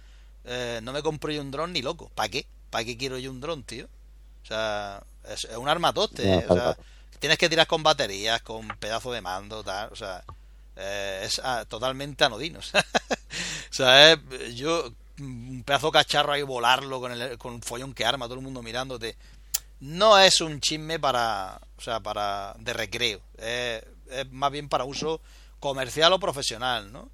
[0.44, 2.10] eh, no me compro yo un dron ni loco.
[2.14, 2.46] ¿Para qué?
[2.70, 3.86] ¿Para qué quiero yo un dron, tío?
[4.42, 6.46] O sea, es, un armatoste.
[6.48, 6.76] o sea,
[7.18, 10.24] tienes que tirar con baterías, con pedazo de mando, tal, o sea,
[10.76, 12.60] eh, es ah, totalmente anodino.
[13.70, 14.18] o sea,
[14.54, 18.44] yo, un pedazo cacharro ahí volarlo con el con un follón que arma, todo el
[18.44, 19.16] mundo mirándote.
[19.80, 23.20] No es un chisme para, o sea, para de recreo,
[24.10, 25.20] es, más bien para uso
[25.58, 27.10] comercial o profesional, ¿no?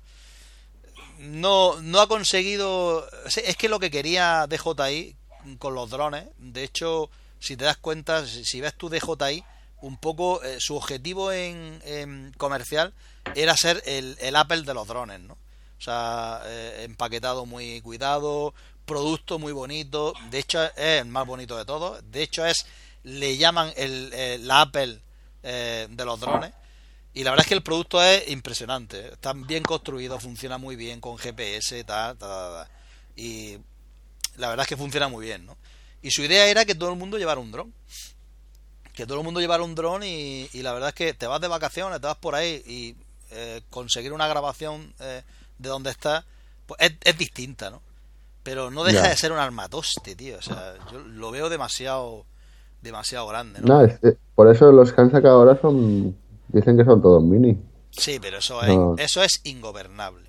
[1.18, 3.08] No, no ha conseguido.
[3.26, 5.16] Es que lo que quería DJI
[5.58, 9.44] con los drones, de hecho, si te das cuenta, si ves tu DJI,
[9.80, 12.92] un poco eh, su objetivo en, comercial
[13.34, 15.34] era ser el, el, Apple de los drones, ¿no?
[15.34, 18.54] O sea, eh, empaquetado muy cuidado,
[18.86, 22.66] producto muy bonito, de hecho es el más bonito de todos, de hecho es,
[23.02, 25.00] le llaman el, la Apple
[25.42, 26.52] eh, de los drones,
[27.16, 31.00] y la verdad es que el producto es impresionante, está bien construido, funciona muy bien
[31.00, 32.66] con GPS, tal, tal,
[33.16, 33.56] y
[34.36, 35.56] la verdad es que funciona muy bien, ¿no?
[36.02, 37.72] Y su idea era que todo el mundo llevara un dron
[38.92, 41.48] que todo el mundo llevara un dron y, la verdad es que te vas de
[41.48, 42.96] vacaciones, te vas por ahí y
[43.30, 45.22] eh, conseguir una grabación eh,
[45.58, 46.24] de donde estás
[46.66, 47.80] pues es, distinta, ¿no?
[48.42, 50.38] Pero no deja de ser un armatoste, tío.
[50.38, 52.24] O sea, yo lo veo demasiado
[52.82, 53.86] demasiado grande, ¿no?
[54.34, 56.16] por eso los que han sacado ahora son
[56.48, 57.56] dicen que son todos mini.
[57.90, 60.28] Sí, pero eso es, eso es ingobernable.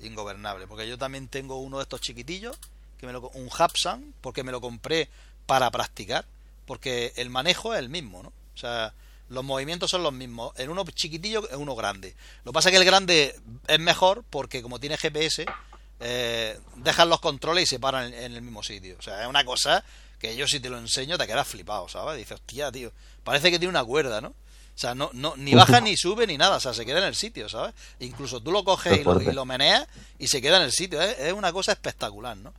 [0.00, 2.58] Ingobernable, porque yo también tengo uno de estos chiquitillos,
[2.98, 5.08] que me lo, un Hapsan, porque me lo compré
[5.46, 6.26] para practicar
[6.66, 8.28] porque el manejo es el mismo, ¿no?
[8.28, 8.94] O sea,
[9.28, 12.14] los movimientos son los mismos, en uno chiquitillo en uno grande.
[12.44, 13.34] Lo que pasa es que el grande
[13.66, 15.46] es mejor porque como tiene GPS,
[16.00, 18.96] eh, dejan los controles y se paran en, el mismo sitio.
[18.98, 19.84] O sea, es una cosa
[20.18, 22.16] que yo si te lo enseño te quedas flipado, ¿sabes?
[22.16, 24.34] Dices, hostia, tío, parece que tiene una cuerda, ¿no?
[24.74, 27.04] O sea, no, no, ni baja ni sube ni nada, o sea, se queda en
[27.04, 27.74] el sitio, ¿sabes?
[28.00, 29.86] Incluso tú lo coges y lo, y lo, meneas
[30.18, 32.52] y se queda en el sitio, es una cosa espectacular, ¿no?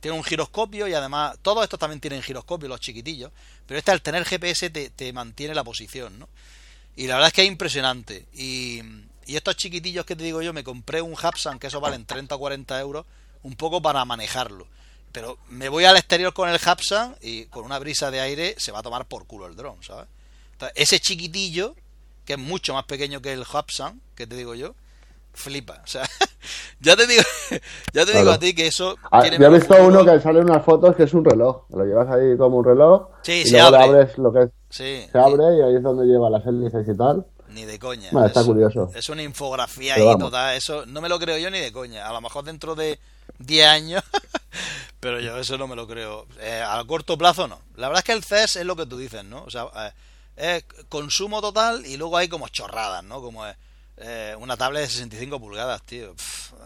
[0.00, 3.32] tiene un giroscopio y además todos estos también tienen giroscopio, los chiquitillos,
[3.66, 6.28] pero este al tener GPS te, mantiene la posición, ¿no?
[6.96, 8.26] Y la verdad es que es impresionante.
[8.34, 8.82] Y,
[9.26, 12.38] estos chiquitillos que te digo yo, me compré un Hapsan, que eso valen 30 o
[12.38, 13.04] 40 euros,
[13.42, 14.66] un poco para manejarlo.
[15.12, 18.72] Pero me voy al exterior con el Hapsan y con una brisa de aire se
[18.72, 20.08] va a tomar por culo el dron, ¿sabes?
[20.74, 21.74] Ese chiquitillo,
[22.24, 24.74] que es mucho más pequeño que el Hapsan, que te digo yo,
[25.32, 25.80] flipa.
[25.84, 26.02] O sea,
[26.80, 27.22] ya te digo,
[27.92, 28.96] ya te digo a ti que eso.
[29.10, 31.64] Ah, yo he visto uno que sale en unas fotos que es un reloj.
[31.70, 33.08] Lo llevas ahí como un reloj.
[33.22, 33.82] Sí, y se abre.
[33.82, 34.50] abres lo que es.
[34.70, 37.24] Se abre y ahí es donde lleva las hélices y tal.
[37.48, 38.10] Ni de coña.
[38.26, 38.90] está curioso.
[38.94, 40.54] Es una infografía ahí toda.
[40.54, 42.06] Eso no me lo creo yo ni de coña.
[42.06, 42.98] A lo mejor dentro de
[43.38, 44.02] 10 años.
[45.00, 46.26] pero yo eso no me lo creo.
[46.40, 47.58] Eh, a corto plazo no.
[47.76, 49.44] La verdad es que el CES es lo que tú dices, ¿no?
[49.44, 49.92] O sea, eh,
[50.38, 53.20] es consumo total y luego hay como chorradas, ¿no?
[53.20, 53.56] Como es
[53.98, 56.14] eh, una tablet de 65 pulgadas, tío.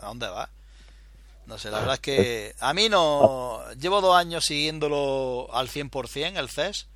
[0.01, 0.49] ¿A dónde va?
[1.47, 3.61] No sé, la verdad es que a mí no...
[3.81, 6.87] Llevo dos años siguiéndolo al 100% el CES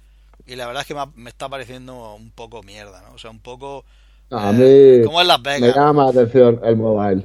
[0.46, 3.14] y la verdad es que me, está pareciendo un poco mierda, ¿no?
[3.14, 3.84] O sea, un poco...
[4.30, 5.60] a eh, mí Las Vegas.
[5.60, 7.24] me llama la atención el mobile.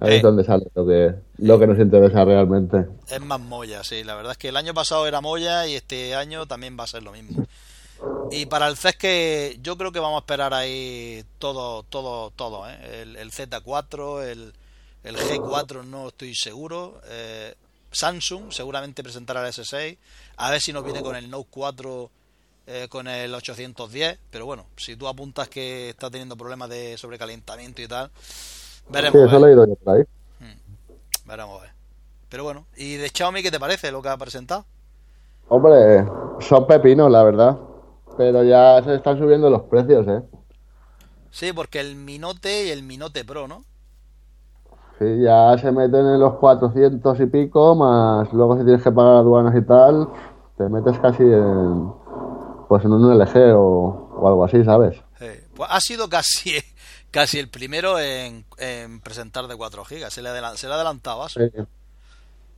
[0.00, 2.86] Ahí es donde sale lo que, lo que nos interesa realmente.
[3.08, 4.04] Es más molla, sí.
[4.04, 6.86] La verdad es que el año pasado era molla y este año también va a
[6.86, 7.44] ser lo mismo.
[8.30, 12.68] Y para el CES que yo creo que vamos a esperar ahí todo, todo, todo,
[12.68, 13.02] ¿eh?
[13.02, 14.52] el, Z4, el,
[15.02, 17.54] el, G4 no estoy seguro, eh,
[17.90, 19.96] Samsung seguramente presentará el S6,
[20.36, 22.10] a ver si nos viene con el Note 4
[22.66, 27.80] eh, con el 810, pero bueno, si tú apuntas que está teniendo problemas de sobrecalentamiento
[27.80, 28.10] y tal,
[28.90, 29.22] veremos.
[29.22, 30.02] Sí, eso lo he ido yo por ahí.
[30.38, 31.62] Hmm, veremos.
[32.28, 34.66] Pero bueno, ¿y de Xiaomi qué te parece lo que ha presentado?
[35.48, 36.04] Hombre,
[36.40, 37.58] son pepinos, la verdad.
[38.18, 40.22] Pero ya se están subiendo los precios, ¿eh?
[41.30, 43.64] Sí, porque el Minote y el Minote Pro, ¿no?
[44.98, 49.18] Sí, ya se meten en los 400 y pico, más luego si tienes que pagar
[49.18, 50.08] aduanas y tal,
[50.56, 51.92] te metes casi en,
[52.68, 54.96] pues en un LG o, algo así, ¿sabes?
[55.20, 55.26] Sí.
[55.54, 56.58] Pues ha sido casi
[57.12, 58.44] casi el primero en,
[59.04, 61.28] presentar de 4 GB, se le, se le ha adelantado a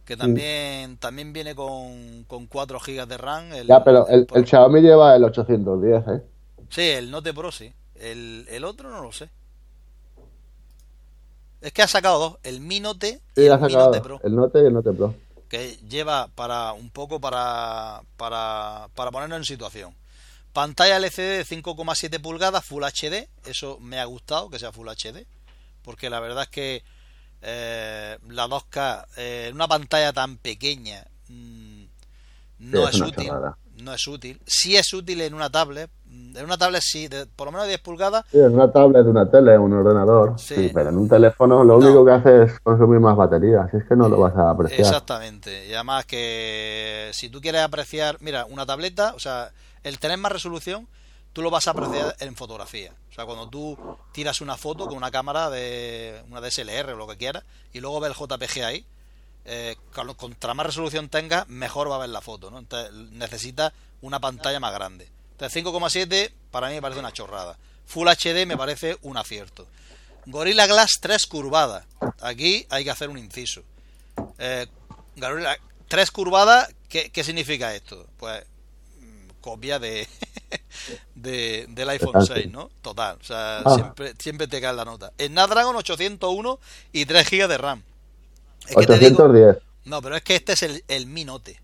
[0.05, 3.51] Que también, también viene con, con 4 GB de RAM.
[3.67, 6.23] ya, pero el, el, Xiaomi lleva el 810, ¿eh?
[6.69, 7.73] Sí, el Note Pro sí.
[7.95, 9.31] El, el otro no lo sé.
[11.61, 14.21] Es que ha sacado dos, el Mi Note y el Mi Note Pro.
[14.23, 15.15] El Note y el Note Pro.
[15.49, 19.95] Que lleva para un poco para, para, para ponernos en situación.
[20.53, 23.29] Pantalla LCD de 5,7 pulgadas, Full HD.
[23.45, 25.27] Eso me ha gustado que sea Full HD.
[25.83, 26.83] Porque la verdad es que
[27.43, 31.85] eh, la 2K eh, en una pantalla tan pequeña mm,
[32.61, 33.31] no es, útil.
[33.83, 34.41] No es útil.
[34.47, 37.81] Sí es útil en una tablet, en una tablet sí, de, por lo menos 10
[37.81, 38.27] pulgadas.
[38.31, 40.39] Sí, en una tablet, de una tele, un ordenador.
[40.39, 40.71] Sí.
[40.75, 43.97] pero en un teléfono lo único que hace es consumir más batería, así es que
[43.97, 44.81] no lo vas a apreciar.
[44.81, 45.67] Exactamente.
[45.67, 49.51] Y además que si tú quieres apreciar, mira, una tableta, o sea,
[49.83, 50.87] el tener más resolución,
[51.33, 52.93] tú lo vas a apreciar en fotografía.
[53.11, 53.79] O sea, cuando tú
[54.13, 58.01] tiras una foto con una cámara de una DSLR o lo que quieras, y luego
[58.01, 58.87] ves el JPG ahí,
[59.45, 59.77] eh,
[60.17, 62.59] contra más resolución tenga, mejor va a ver la foto, ¿no?
[62.59, 65.09] Entonces necesita una pantalla más grande.
[65.39, 67.57] 5,7 para mí me parece una chorrada.
[67.87, 69.67] Full HD me parece un acierto.
[70.27, 71.87] Gorilla Glass 3 curvada.
[72.21, 73.63] Aquí hay que hacer un inciso.
[74.39, 74.67] Eh,
[75.17, 75.57] Gorilla
[75.89, 78.07] 3 curvada, ¿qué, significa esto?
[78.19, 78.45] Pues
[79.01, 80.07] mm, copia de,
[81.15, 82.71] de del iPhone 6, ¿no?
[82.83, 83.17] Total.
[83.21, 83.75] O sea, ah.
[83.75, 85.13] siempre, siempre te cae la nota.
[85.19, 86.59] En Snapdragon 801
[86.93, 87.83] y 3 GB de RAM.
[88.75, 89.59] 810.
[89.85, 91.61] no, pero es que este es el, el Mi Note.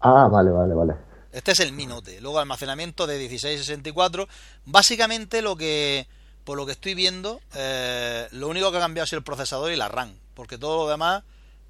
[0.00, 0.94] Ah, vale, vale, vale.
[1.32, 2.20] Este es el Minote.
[2.20, 4.28] Luego almacenamiento de 1664.
[4.66, 6.06] Básicamente lo que,
[6.44, 9.76] por lo que estoy viendo, eh, lo único que ha cambiado es el procesador y
[9.76, 10.12] la RAM.
[10.34, 11.22] Porque todo lo demás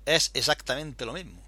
[0.05, 1.41] es exactamente lo mismo.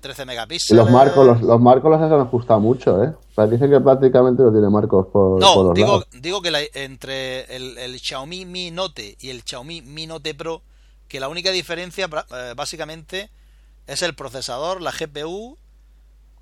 [0.00, 0.82] 13 eh, megapíxeles.
[0.82, 3.12] Los marcos, los, los marcos los han ajustado mucho, ¿eh?
[3.50, 8.46] Dicen que prácticamente no tiene marcos por, no, los digo, digo que entre el, Xiaomi
[8.46, 10.62] Mi Note y el Xiaomi Mi Note Pro,
[11.08, 13.30] que la única diferencia eh, básicamente
[13.86, 15.58] es el procesador, la GPU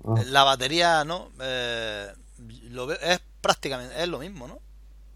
[0.07, 0.21] Ah.
[0.27, 1.31] La batería, ¿no?
[1.39, 2.13] Eh,
[2.69, 4.59] lo es prácticamente es lo mismo, ¿no?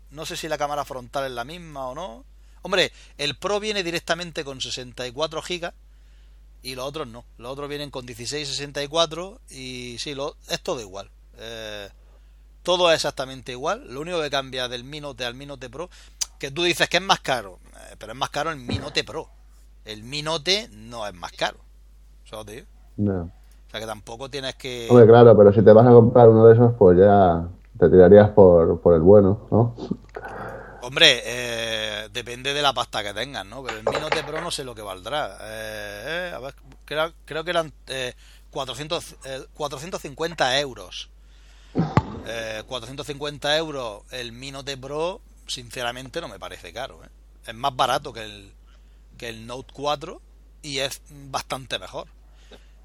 [0.09, 2.25] No sé si la cámara frontal es la misma o no.
[2.63, 5.71] Hombre, el Pro viene directamente con 64 GB
[6.63, 7.23] y los otros no.
[7.37, 11.11] Los otros vienen con 16, 64 y sí, lo, es todo igual.
[11.39, 11.89] Eh,
[12.63, 13.83] todo es exactamente igual.
[13.87, 15.89] Lo único que cambia del Minote al Minote Pro,
[16.37, 19.29] que tú dices que es más caro, eh, pero es más caro el Minote Pro.
[19.85, 21.57] El Minote no es más caro.
[22.25, 22.63] ¿Sabes, tío?
[22.97, 23.21] No.
[23.21, 24.87] O sea que tampoco tienes que.
[24.89, 27.47] Hombre, claro, pero si te vas a comprar uno de esos, pues ya
[27.77, 29.75] te tirarías por, por el bueno, ¿no?
[30.81, 33.63] Hombre, eh, depende de la pasta que tengas, ¿no?
[33.63, 35.37] Pero el Minote Pro no sé lo que valdrá.
[35.41, 37.71] Eh, eh, a ver, creo, creo que eran
[38.49, 39.17] 400,
[39.53, 41.09] 450 euros.
[42.67, 46.99] 450 euros el Minote Pro, sinceramente no me parece caro.
[47.45, 48.51] Es más barato que el,
[49.17, 50.21] que el Note 4
[50.61, 51.01] y es
[51.31, 52.07] bastante mejor.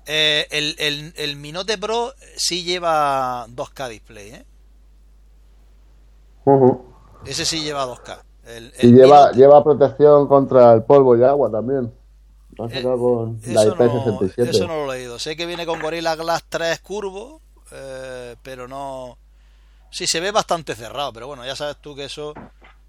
[0.07, 4.45] Eh, el, el, el, Minote Pro sí lleva 2K display, ¿eh?
[7.25, 8.23] Ese sí lleva 2K.
[8.47, 11.91] El, y lleva, lleva protección contra el polvo y agua también.
[12.59, 14.35] Eh, con la IP67.
[14.37, 15.19] No, eso no lo he leído.
[15.19, 17.41] Sé que viene con Gorilla Glass 3 curvo,
[17.75, 19.19] eh, pero no.
[19.91, 22.35] Sí, se ve bastante cerrado, pero bueno, ya sabes tú que eso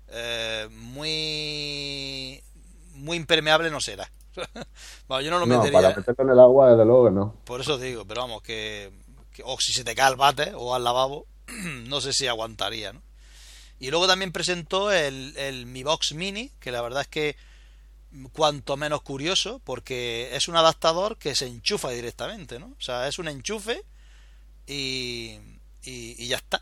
[0.07, 2.41] eh, muy
[2.93, 4.09] muy impermeable no será.
[4.35, 5.81] yo no lo metería.
[5.81, 7.35] para meterlo en el agua, desde luego no.
[7.45, 8.91] Por eso digo, pero vamos, que,
[9.43, 11.25] o si se te cae el bate o al lavabo,
[11.87, 13.01] no sé si aguantaría, ¿no?
[13.79, 17.35] Y luego también presentó el, el Mi Box Mini, que la verdad es que
[18.31, 22.67] cuanto menos curioso, porque es un adaptador que se enchufa directamente, ¿no?
[22.67, 23.83] O sea, es un enchufe
[24.67, 25.39] y,
[25.83, 26.61] y ya está.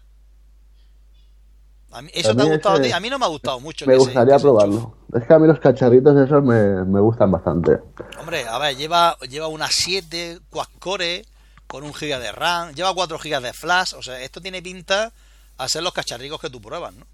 [1.93, 2.91] A mí, ¿Eso te ha gustado a ti?
[2.91, 3.85] A mí no me ha gustado mucho.
[3.85, 4.95] Me gustaría probarlo.
[5.13, 7.79] Es que a mí los cacharritos esos me, me gustan bastante.
[8.19, 11.23] Hombre, a ver, lleva, lleva unas 7 quad-core
[11.67, 13.93] con un giga de RAM, lleva 4 gigas de flash.
[13.93, 15.13] O sea, esto tiene pinta
[15.57, 17.05] a ser los cacharricos que tú pruebas, ¿no?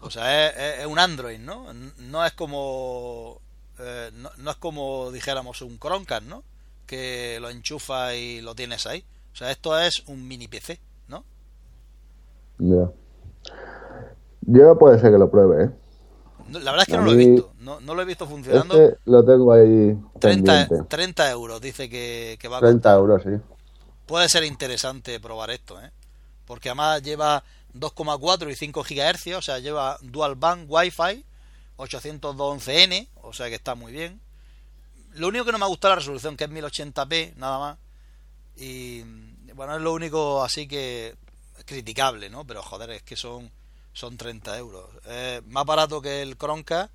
[0.00, 1.66] O sea, es, un Android, ¿no?
[1.98, 3.42] No es como.
[3.78, 6.42] Eh, no, no, es como dijéramos un Chromecast, ¿no?
[6.90, 9.04] Que lo enchufas y lo tienes ahí.
[9.32, 10.80] O sea, esto es un mini PC.
[12.60, 12.90] Ya.
[14.42, 15.70] Yo puede ser que lo pruebe, ¿eh?
[16.52, 17.52] La verdad es que no lo he visto.
[17.60, 18.74] No, lo he visto funcionando.
[18.74, 19.96] Este lo tengo ahí.
[20.18, 23.30] 30, 30 euros dice que, va a 30 euros, sí.
[24.06, 25.90] Puede ser interesante probar esto, ¿eh?
[26.44, 31.24] Porque además lleva 2,4 y 5 GHz, o sea, lleva dual band Wi-Fi,
[31.78, 34.20] 812N, o sea que está muy bien.
[35.14, 37.78] Lo único que no me ha gustado la resolución, que es 1080p, nada más.
[38.56, 39.02] Y
[39.54, 41.16] bueno, es lo único así que
[41.64, 42.44] criticable, ¿no?
[42.44, 43.50] Pero joder, es que son,
[43.92, 44.88] son 30 euros.
[45.06, 46.92] Es más barato que el Chromecast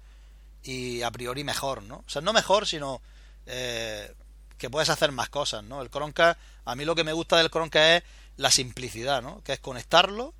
[0.64, 1.98] y a priori mejor, ¿no?
[1.98, 3.02] O sea, no mejor, sino
[3.46, 4.14] eh,
[4.58, 5.82] que puedes hacer más cosas, ¿no?
[5.82, 8.04] El Chromecast, a mí lo que me gusta del Chromecast es
[8.38, 9.42] la simplicidad, ¿no?
[9.44, 10.34] Que es conectarlo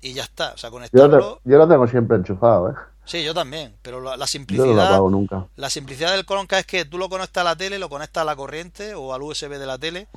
[0.00, 0.52] y ya está.
[0.52, 1.40] O sea, conectarlo.
[1.44, 2.74] Yo lo, tengo siempre enchufado, ¿eh?
[3.04, 4.98] Sí, yo también, pero la, simplicidad.
[5.00, 5.46] nunca.
[5.56, 8.24] La simplicidad del Chromecast es que tú lo conectas a la tele, lo conectas a
[8.24, 10.08] la corriente o al USB de la tele.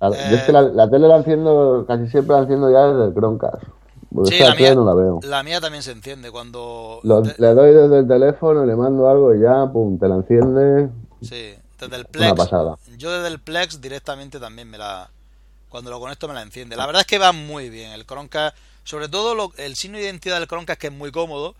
[0.00, 3.64] yo es que la, tele la enciendo, casi siempre la enciendo ya desde el Chromecast.
[4.26, 5.20] Sí, la mía, no la veo.
[5.24, 7.00] La mía también se enciende cuando.
[7.02, 10.88] Le doy desde el teléfono, le mando algo y ya, pum, te la enciende.
[11.20, 12.26] Sí, desde el Plex.
[12.26, 12.78] Una pasada.
[12.96, 15.10] Yo desde el Plex directamente también me la.
[15.68, 16.76] Cuando lo conecto me la enciende.
[16.76, 17.90] La verdad es que va muy bien.
[17.90, 21.56] El Chromecast, sobre todo el signo de identidad del Chromecast que es muy cómodo.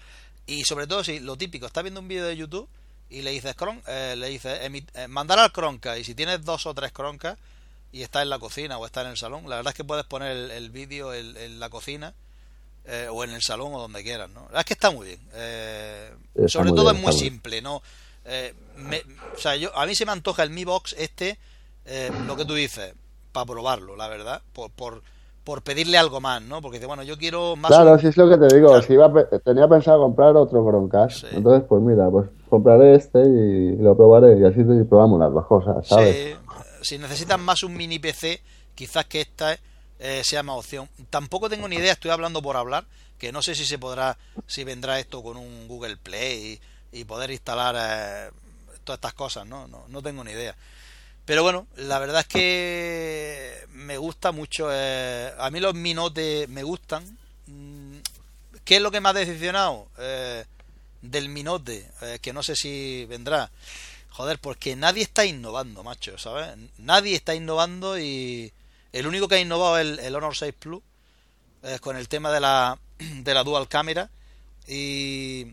[0.46, 2.68] Y sobre todo, si lo típico, estás viendo un vídeo de YouTube
[3.08, 6.00] y le dices, Cron, eh, le dices eh, mandar al Chromecast.
[6.00, 7.40] Y si tienes dos o tres Chromecast
[7.92, 10.04] y está en la cocina o está en el salón, la verdad es que puedes
[10.04, 12.14] poner el, vídeo en la cocina
[12.86, 14.46] eh, o en el salón o donde quieras, ¿no?
[14.54, 15.20] es que está muy bien.
[15.32, 16.12] Eh,
[16.48, 17.82] sobre todo es muy simple, ¿no?
[18.26, 18.54] Eh,
[19.34, 21.38] o sea, yo, a mí se me antoja el Mi Box este,
[22.26, 22.92] lo que tú dices,
[23.32, 25.02] para probarlo, la verdad, por, por,
[25.44, 26.62] por pedirle algo más, ¿no?
[26.62, 27.70] Porque dice, bueno, yo quiero más...
[27.70, 29.12] Claro, si es lo que te digo, si iba
[29.44, 34.44] tenía pensado comprar otro Chromecast, entonces pues mira, pues compraré este y lo probaré y
[34.44, 36.36] así probamos las dos cosas, ¿sabes?
[36.80, 38.42] si necesitan más un mini PC,
[38.74, 39.56] quizás que esta
[39.98, 40.88] eh, sea más opción.
[41.10, 42.84] Tampoco tengo ni idea, estoy hablando por hablar,
[43.18, 46.60] que no sé si se podrá, si vendrá esto con un Google Play
[46.92, 48.30] y, poder instalar eh,
[48.84, 49.66] todas estas cosas, ¿no?
[49.66, 49.84] ¿no?
[49.88, 50.54] No tengo ni idea.
[51.24, 54.68] Pero bueno, la verdad es que me gusta mucho.
[54.70, 57.04] Eh, a mí los minotes me gustan.
[57.46, 57.96] Mm,
[58.64, 59.86] ¿Qué es lo que me ha decepcionado
[61.02, 61.90] del minote?
[62.22, 63.50] que no sé si vendrá.
[64.14, 66.56] Joder, porque nadie está innovando, macho, ¿sabes?
[66.78, 68.52] Nadie está innovando y
[68.92, 70.80] el único que ha innovado es el, Honor 6 Plus
[71.64, 74.08] eh, con el tema de la, de la dual cámara
[74.68, 75.48] y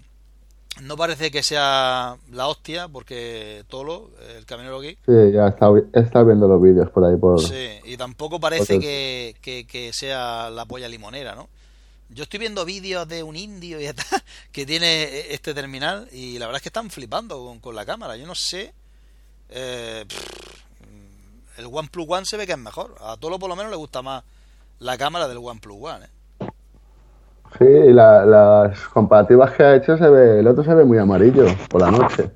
[0.80, 4.98] no parece que sea la hostia porque Tolo, el camionero aquí.
[5.06, 7.18] Sí, ya está, está viendo los vídeos por ahí.
[7.18, 11.50] Por, sí, y tampoco parece que, que, sea la polla limonera, ¿no?
[12.10, 16.46] Yo estoy viendo vídeos de un indio y tal, que tiene este terminal y la
[16.46, 18.16] verdad es que están flipando con, con la cámara.
[18.16, 18.74] Yo no sé.
[19.50, 20.06] Eh,
[21.58, 22.96] el OnePlus One se ve que es mejor.
[23.02, 24.24] A Tolo por lo menos le gusta más
[24.80, 26.06] la cámara del OnePlus One.
[26.06, 26.10] ¿eh?
[27.58, 31.46] Sí, y las comparativas que ha hecho se ve, el otro se ve muy amarillo
[31.70, 32.32] por la noche.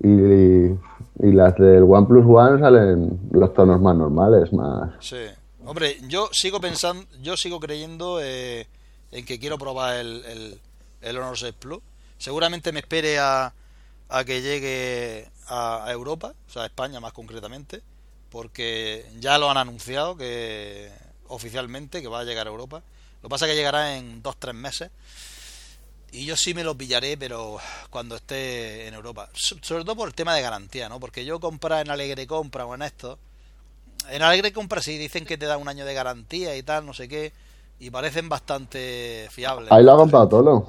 [0.00, 0.74] Mm.
[1.20, 4.92] Y, las del OnePlus One salen los tonos más normales, más.
[5.00, 5.16] Sí.
[5.64, 8.66] Hombre, yo sigo pensando, yo sigo creyendo eh,
[9.10, 10.60] en que quiero probar el, el,
[11.02, 11.80] el Honor 6 Plus.
[12.18, 13.52] Seguramente me espere a,
[14.08, 17.82] a que llegue a, Europa, o sea, a España más concretamente,
[18.30, 20.90] porque ya lo han anunciado que
[21.28, 22.82] oficialmente que va a llegar a Europa.
[23.22, 24.90] Lo que pasa es que llegará en dos tres meses.
[26.10, 27.58] Y yo sí me lo pillaré, pero
[27.90, 29.28] cuando esté en Europa.
[29.34, 30.98] Sobre todo por el tema de garantía, ¿no?
[30.98, 33.18] Porque yo comprar en Alegre Compra o en esto.
[34.08, 36.94] En Alegre Compra sí dicen que te da un año de garantía y tal, no
[36.94, 37.32] sé qué.
[37.78, 39.70] Y parecen bastante fiables.
[39.70, 40.66] Ahí lo ha comprado todo.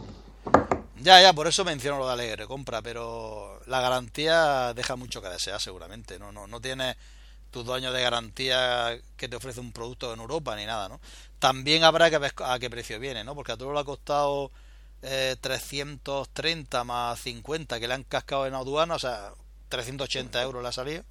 [1.01, 5.29] Ya, ya, por eso menciono lo de Alegre Compra, pero la garantía deja mucho que
[5.29, 6.19] desear seguramente.
[6.19, 6.97] No, no, no tienes
[7.51, 10.99] tus dos años de garantía que te ofrece un producto en Europa ni nada, ¿no?
[11.39, 13.35] También habrá que ver a qué precio viene, ¿no?
[13.35, 14.51] Porque a todo lo ha costado
[15.01, 19.31] eh, 330 más 50 que le han cascado en aduana, o sea,
[19.69, 21.03] 380 euros le ha salido.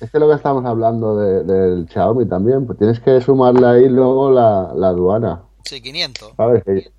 [0.00, 4.30] Es que lo que estamos hablando del Xiaomi también, pues tienes que sumarle ahí luego
[4.30, 5.42] la, la aduana.
[5.64, 6.34] Sí, 500.
[6.36, 6.62] ¿Sabes?
[6.64, 6.92] Que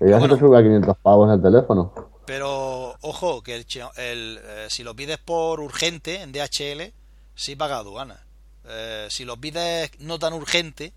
[0.00, 1.92] ya se te sube a 500 pavos el teléfono.
[2.26, 6.92] Pero, ojo, que el, eh, si lo pides por urgente en DHL,
[7.36, 8.18] sí paga aduana.
[8.64, 10.92] Eh, si lo pides no tan urgente,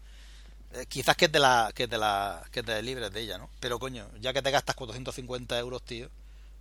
[0.73, 3.49] eh, quizás que te la que te la que te libres de ella, ¿no?
[3.59, 6.09] Pero coño, ya que te gastas 450 euros, tío,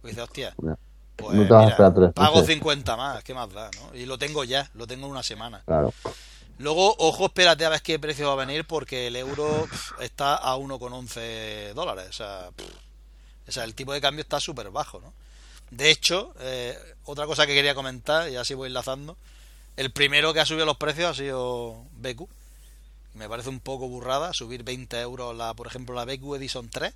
[0.02, 0.54] pues dices, hostia,
[1.16, 1.76] pues mira,
[2.14, 3.96] pago 50 más, ¿qué más da, no?
[3.96, 5.62] Y lo tengo ya, lo tengo en una semana.
[5.64, 5.94] Claro.
[6.58, 9.68] Luego, ojo, espérate a ver qué precio va a venir porque el euro
[10.00, 12.08] está a 1,11 dólares.
[12.08, 12.50] O sea,
[13.46, 15.12] o sea, el tipo de cambio está súper bajo, ¿no?
[15.70, 19.16] De hecho, eh, otra cosa que quería comentar, y así voy enlazando,
[19.78, 22.28] el primero que ha subido los precios ha sido BQ.
[23.14, 26.92] Me parece un poco burrada subir 20 euros, la, por ejemplo, la BQ Edison 3,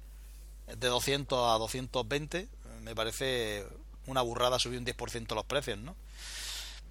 [0.66, 2.49] de 200 a 220.
[2.83, 3.64] Me parece
[4.07, 5.95] una burrada subir un 10% los precios, ¿no?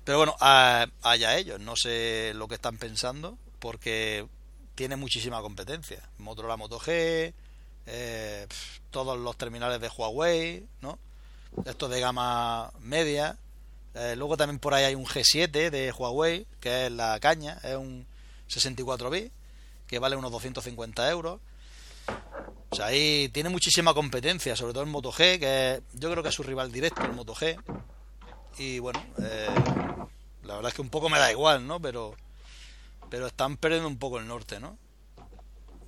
[0.06, 4.26] Pero bueno, allá ellos, no sé lo que están pensando, porque
[4.76, 6.02] tiene muchísima competencia.
[6.20, 7.34] Motorola Moto G,
[7.88, 8.48] eh,
[8.92, 10.98] todos los terminales de Huawei, ¿no?
[11.66, 13.38] Estos de gama media.
[13.94, 17.76] Eh, luego también por ahí hay un G7 de Huawei, que es la caña, es
[17.76, 18.06] un
[18.48, 19.32] 64 bits,
[19.88, 21.39] que vale unos 250 euros.
[22.70, 26.30] O sea, ahí tiene muchísima competencia, sobre todo en Moto G, que yo creo que
[26.30, 27.58] es su rival directo, el Moto G.
[28.58, 29.48] Y bueno, eh,
[30.44, 31.80] la verdad es que un poco me da igual, ¿no?
[31.82, 32.14] Pero,
[33.10, 34.78] pero están perdiendo un poco el norte, ¿no?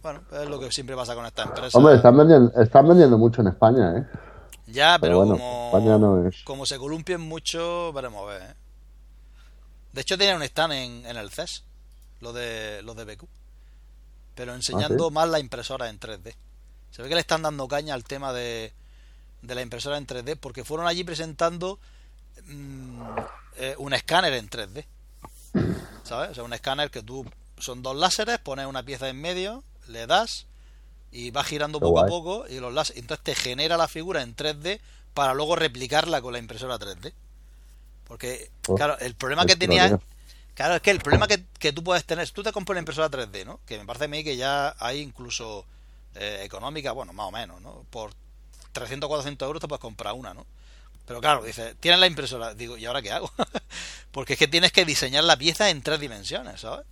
[0.01, 1.77] Bueno, es lo que siempre pasa con esta empresa.
[1.77, 4.05] Hombre, están vendiendo, están vendiendo mucho en España, ¿eh?
[4.73, 5.71] Ya, pero, como,
[6.43, 8.41] como se columpien mucho, veremos a ver.
[8.41, 8.55] ¿eh?
[9.91, 11.63] De hecho, tienen un stand en, en el CES,
[12.19, 13.23] lo de, los de BQ.
[14.33, 16.35] Pero enseñando ¿Ah, más la impresora en 3D.
[16.89, 18.73] Se ve que le están dando caña al tema de,
[19.43, 21.79] de la impresora en 3D porque fueron allí presentando
[22.47, 23.01] mm,
[23.57, 24.85] eh, un escáner en 3D.
[26.03, 26.31] ¿Sabes?
[26.31, 27.25] O sea, un escáner que tú
[27.59, 30.47] son dos láseres, pones una pieza en medio le das
[31.13, 34.79] y va girando poco a poco y los entonces te genera la figura en 3D
[35.13, 37.13] para luego replicarla con la impresora 3D.
[38.05, 39.99] Porque, oh, claro, el problema que tenía...
[40.55, 43.09] Claro, es que el problema que, que tú puedes tener, tú te compras una impresora
[43.09, 43.59] 3D, ¿no?
[43.65, 45.65] Que me parece a mí que ya hay incluso
[46.15, 47.85] eh, económica, bueno, más o menos, ¿no?
[47.89, 48.11] Por
[48.71, 50.45] 300 400 euros te puedes comprar una, ¿no?
[51.07, 53.31] Pero claro, dices, tienes la impresora, digo, ¿y ahora qué hago?
[54.11, 56.85] Porque es que tienes que diseñar la pieza en tres dimensiones, ¿sabes?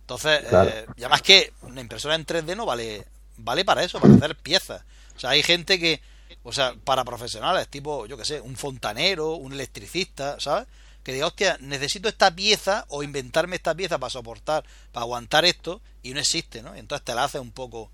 [0.00, 3.04] Entonces, eh, y además que una impresora en 3D no vale,
[3.36, 4.82] vale para eso, para hacer piezas.
[5.16, 6.00] O sea, hay gente que,
[6.42, 10.66] o sea, para profesionales, tipo, yo que sé, un fontanero, un electricista, ¿sabes?
[11.02, 15.80] Que diga, hostia, necesito esta pieza o inventarme esta pieza para soportar, para aguantar esto,
[16.02, 16.74] y no existe, ¿no?
[16.76, 17.90] Y entonces te la hace un poco,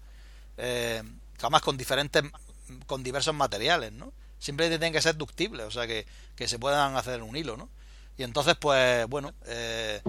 [0.57, 1.03] eh,
[1.39, 2.23] además con diferentes,
[2.87, 4.13] con diversos materiales, ¿no?
[4.39, 7.69] Siempre tienen que ser ductibles, o sea, que, que se puedan hacer un hilo, ¿no?
[8.17, 10.03] Y entonces, pues, bueno, eh,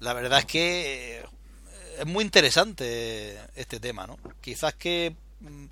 [0.00, 1.24] la verdad es que
[1.98, 4.18] es muy interesante este tema, ¿no?
[4.40, 5.64] Quizás que mm,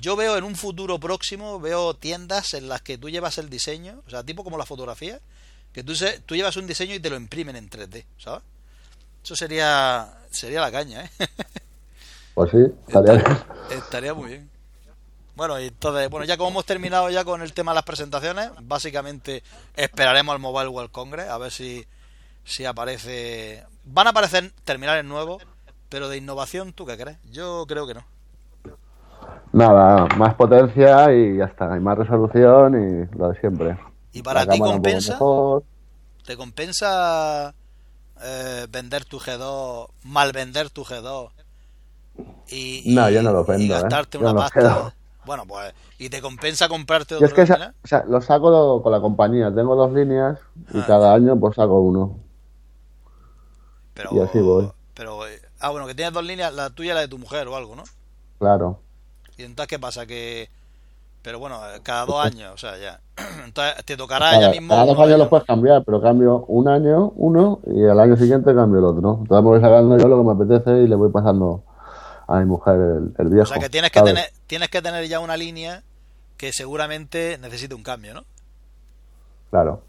[0.00, 4.02] yo veo en un futuro próximo, veo tiendas en las que tú llevas el diseño,
[4.06, 5.20] o sea, tipo como la fotografía,
[5.72, 5.94] que tú,
[6.24, 8.42] tú llevas un diseño y te lo imprimen en 3D, ¿sabes?
[9.22, 11.10] Eso sería sería la caña, ¿eh?
[12.34, 14.50] Pues sí, estaría, estaría muy bien.
[15.36, 18.50] Bueno, y entonces, bueno, ya como hemos terminado ya con el tema de las presentaciones,
[18.60, 19.42] básicamente
[19.74, 21.86] esperaremos al Mobile World Congress a ver si
[22.46, 23.64] si aparece...
[23.84, 25.44] Van a aparecer terminales nuevos,
[25.88, 27.18] pero de innovación, ¿tú qué crees?
[27.30, 28.04] Yo creo que no.
[29.52, 33.78] Nada, más potencia y ya está, hay más resolución y lo de siempre.
[34.12, 35.18] ¿Y para ti compensa?
[36.24, 37.54] ¿Te compensa
[38.22, 41.30] eh, vender tu G2, mal vender tu G2?
[42.48, 43.62] Y, no, yo no lo vendo.
[43.62, 43.70] Y ¿eh?
[43.70, 44.94] gastarte una pasta.
[45.24, 47.26] Bueno, pues, ¿y te compensa comprarte otro?
[47.26, 49.52] Es que o sea, lo saco con la compañía.
[49.52, 50.38] Tengo dos líneas
[50.72, 50.84] y ah.
[50.86, 52.25] cada año pues saco uno.
[53.96, 54.70] Pero, y así voy.
[54.94, 57.48] Pero, eh, ah, bueno, que tienes dos líneas, la tuya y la de tu mujer
[57.48, 57.82] o algo, ¿no?
[58.38, 58.78] Claro.
[59.36, 60.06] ¿Y entonces qué pasa?
[60.06, 60.48] Que.
[61.22, 63.00] Pero bueno, eh, cada dos años, o sea, ya.
[63.44, 64.68] Entonces te tocará ya mismo.
[64.68, 68.54] Cada dos años lo puedes cambiar, pero cambio un año uno y al año siguiente
[68.54, 69.18] cambio el otro.
[69.22, 71.64] Entonces voy sacando yo lo que me apetece y le voy pasando
[72.28, 72.76] a mi mujer
[73.18, 73.42] el, viejo.
[73.42, 75.82] O sea que tienes que, tener, tienes que tener ya una línea
[76.36, 78.24] que seguramente necesite un cambio, ¿no?
[79.50, 79.80] Claro.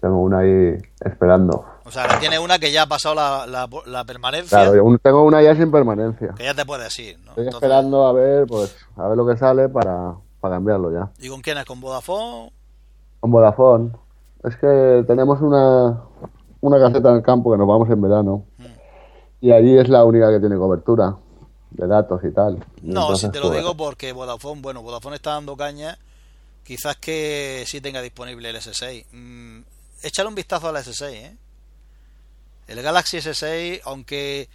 [0.00, 1.64] Tengo una ahí esperando.
[1.90, 4.58] O sea, que tiene una que ya ha pasado la, la, permanencia.
[4.58, 6.28] Claro, yo tengo una ya sin permanencia.
[6.36, 7.30] Que ya te puedes ir, ¿no?
[7.30, 11.10] Estoy esperando a ver, pues, a ver lo que sale para, para cambiarlo ya.
[11.18, 11.64] ¿Y con quién es?
[11.64, 12.52] ¿Con Vodafone?
[13.18, 13.90] Con Vodafone.
[14.44, 16.00] Es que tenemos una,
[16.60, 18.44] una caseta en el campo que nos vamos en verano.
[18.58, 18.64] Mm.
[19.40, 21.16] Y allí es la única que tiene cobertura
[21.72, 22.64] de datos y tal.
[22.82, 25.98] no, si te lo pues, digo porque Vodafone, bueno, Vodafone está dando caña
[26.62, 29.06] quizás que sí tenga disponible el S6.
[29.10, 29.62] Mm,
[30.04, 31.36] échale un vistazo al S6, ¿eh?
[32.70, 34.48] El Galaxy S6, aunque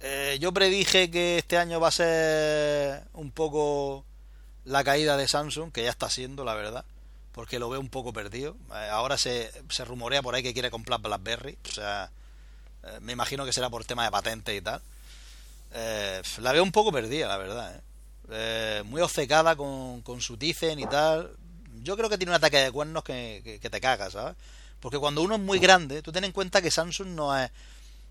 [0.00, 4.06] eh, yo predije que este año va a ser un poco
[4.64, 6.86] la caída de Samsung, que ya está siendo, la verdad,
[7.32, 8.56] porque lo veo un poco perdido.
[8.74, 12.10] Eh, ahora se, se, rumorea por ahí que quiere comprar BlackBerry, o sea,
[12.84, 14.80] eh, me imagino que será por tema de patentes y tal.
[16.38, 17.82] la veo un poco perdida, la verdad.
[18.86, 21.36] muy obcecada con, con su Tizen y tal
[21.82, 24.36] yo creo que tiene un ataque de cuernos que, te cagas, ¿sabes?
[24.80, 27.50] Porque cuando uno es muy grande, tú ten en cuenta que Samsung no es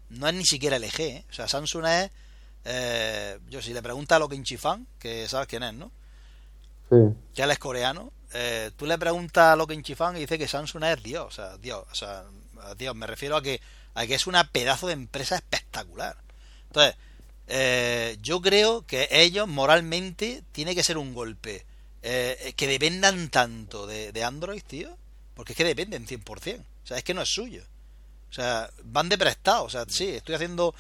[0.09, 1.26] no es ni siquiera LG, ¿eh?
[1.30, 2.11] o sea, Samsung es
[2.65, 5.91] eh, yo si le preguntas a lo que Fan, que sabes quién es, ¿no?
[6.89, 6.95] Sí.
[7.34, 10.47] Que él es coreano, eh, tú le preguntas a lo que Fan y dice que
[10.47, 12.26] Samsung es Dios, o sea, Dios, o sea,
[12.78, 13.61] Dios, me refiero a que
[13.97, 16.18] a que es una pedazo de empresa espectacular.
[16.68, 16.95] Entonces,
[17.47, 21.65] eh, yo creo que ellos moralmente tiene que ser un golpe
[22.03, 24.95] eh, que dependan tanto de, Android, tío.
[25.38, 26.59] Porque es que dependen 100%.
[26.59, 27.63] O sea, es que no es suyo.
[28.29, 29.63] O sea, van de prestado.
[29.63, 30.75] O sea, sí, estoy haciendo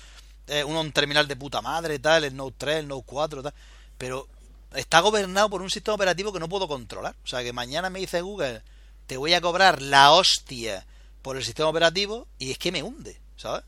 [0.47, 3.53] eh, un terminal de puta madre, tal, el Note 3, el Note 4, tal.
[3.97, 4.27] Pero
[4.73, 7.15] está gobernado por un sistema operativo que no puedo controlar.
[7.23, 8.61] O sea, que mañana me dice Google,
[9.05, 10.85] te voy a cobrar la hostia
[11.21, 13.63] por el sistema operativo y es que me hunde, ¿sabes?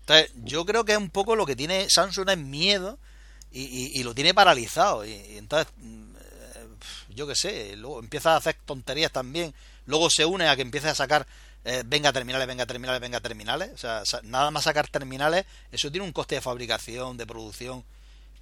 [0.00, 2.98] Entonces, yo creo que es un poco lo que tiene Samsung es miedo
[3.52, 5.04] y, lo tiene paralizado.
[5.04, 6.66] Y, entonces, mm, eh,
[7.10, 9.54] yo qué sé, luego empieza a hacer tonterías también.
[9.90, 11.26] Luego se une a que empiece a sacar
[11.64, 13.70] eh, venga terminales, venga terminales, venga terminales.
[13.72, 17.84] O sea, nada más sacar terminales, eso tiene un coste de fabricación, de producción,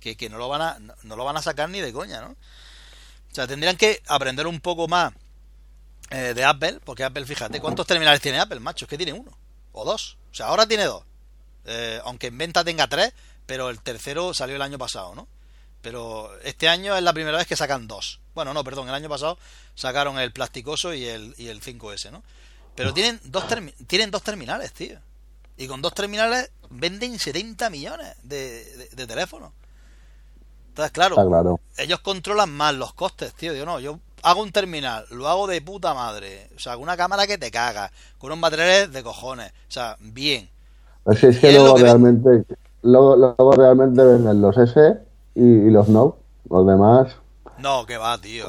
[0.01, 2.28] que, que no, lo van a, no, lo van a sacar ni de coña, ¿no?
[2.30, 5.12] O sea, tendrían que aprender un poco más
[6.11, 8.84] eh, de Apple, porque Apple, fíjate, ¿cuántos terminales tiene Apple, macho?
[8.84, 9.36] Es que tiene uno,
[9.72, 10.16] o dos.
[10.30, 11.05] O sea, ahora tiene dos.
[11.64, 13.12] Eh, aunque en venta tenga tres,
[13.46, 15.28] pero el tercero salió el año pasado, ¿no?
[15.89, 18.20] Pero este año es la primera vez que sacan dos.
[18.34, 19.39] Bueno, no, perdón, el año pasado
[19.74, 22.22] sacaron el plasticoso y el, y el 5S, ¿no?
[22.74, 23.47] Pero tienen dos,
[23.86, 24.99] tienen dos terminales, tío.
[25.57, 29.53] Y con dos terminales venden 70 millones de, de, teléfonos.
[30.68, 33.55] Entonces, claro, ellos controlan más los costes, tío.
[33.55, 36.51] Yo no, yo hago un terminal, lo hago de puta madre.
[36.55, 39.53] O sea, con una cámara que te caga, con un material de cojones.
[39.53, 40.51] O sea, bien.
[41.07, 42.45] Así es que luego realmente,
[42.82, 45.08] luego, realmente venden los S
[45.39, 46.16] y, y los No.
[46.51, 47.16] Los demás.
[47.59, 48.47] No, que va, tío.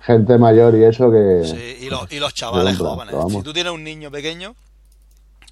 [0.00, 1.42] Gente, mayor y eso que...
[1.44, 3.14] Sí, y, los, y los chavales jóvenes.
[3.30, 4.54] Si tú tienes un niño pequeño,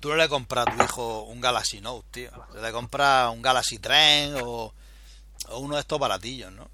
[0.01, 2.31] tú no le compras a tu hijo un Galaxy Note, tío.
[2.63, 4.73] Le compras un Galaxy Tren o,
[5.59, 6.69] uno de estos baratillos, ¿no?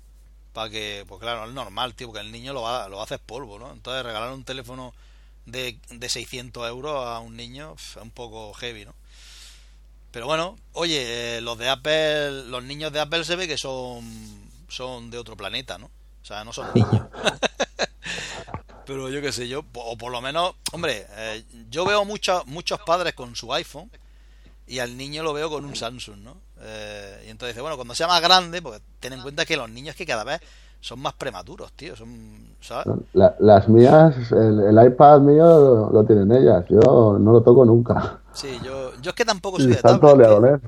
[0.52, 3.58] Para que, pues claro, es normal, tío, porque el niño lo va, lo hacer polvo,
[3.58, 3.72] ¿no?
[3.72, 4.92] Entonces regalar un teléfono
[5.46, 8.94] de, de 600 euros a un niño es un poco heavy, ¿no?
[10.12, 14.04] Pero bueno, oye, eh, los de Apple, los niños de Apple se ve que son,
[14.68, 15.86] son de otro planeta, ¿no?
[15.86, 17.06] O sea, no son niños.
[18.86, 22.80] Pero yo qué sé, yo, o por lo menos, hombre, eh, yo veo muchos muchos
[22.80, 23.90] padres con su iPhone
[24.66, 26.36] y al niño lo veo con un Samsung, ¿no?
[26.60, 29.70] Eh, y entonces dice, bueno, cuando sea más grande, pues ten en cuenta que los
[29.70, 30.40] niños que cada vez
[30.80, 31.96] son más prematuros, tío.
[31.96, 32.10] Son,
[32.60, 32.86] ¿sabes?
[33.12, 38.21] las mías, el, iPad mío lo, tienen ellas, yo no lo toco nunca.
[38.34, 40.60] Sí, yo, yo es que tampoco soy de tablet.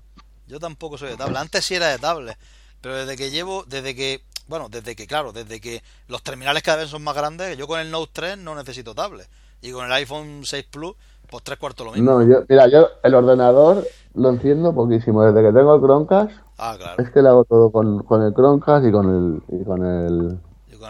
[0.46, 1.38] Yo tampoco soy de tablet.
[1.38, 2.36] Antes sí era de tablet,
[2.80, 6.78] pero desde que llevo, desde que bueno, desde que, claro, desde que los terminales cada
[6.78, 9.28] vez son más grandes, yo con el Note 3 no necesito tablet.
[9.62, 10.94] Y con el iPhone 6 Plus,
[11.30, 12.10] pues tres cuartos lo mismo.
[12.10, 15.24] No, yo, mira, yo el ordenador lo enciendo poquísimo.
[15.24, 17.02] Desde que tengo el Chromecast, ah, claro.
[17.02, 20.38] es que le hago todo con, con el Chromecast y con el, y con el,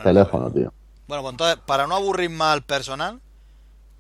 [0.03, 0.73] teléfono, tío.
[1.07, 3.21] Bueno, pues entonces, para no aburrir más al personal,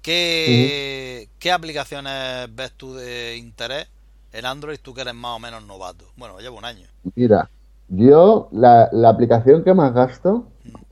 [0.04, 3.88] ¿qué, ¿qué aplicaciones ves tú de interés
[4.32, 6.04] en Android tú que eres más o menos novato?
[6.16, 6.86] Bueno, llevo un año.
[7.16, 7.50] Mira,
[7.88, 10.46] yo, la, la aplicación que más gasto,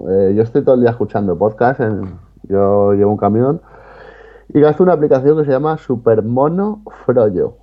[0.08, 1.80] eh, yo estoy todo el día escuchando podcast,
[2.44, 3.60] yo llevo un camión,
[4.48, 7.56] y gasto una aplicación que se llama Supermono Froyo.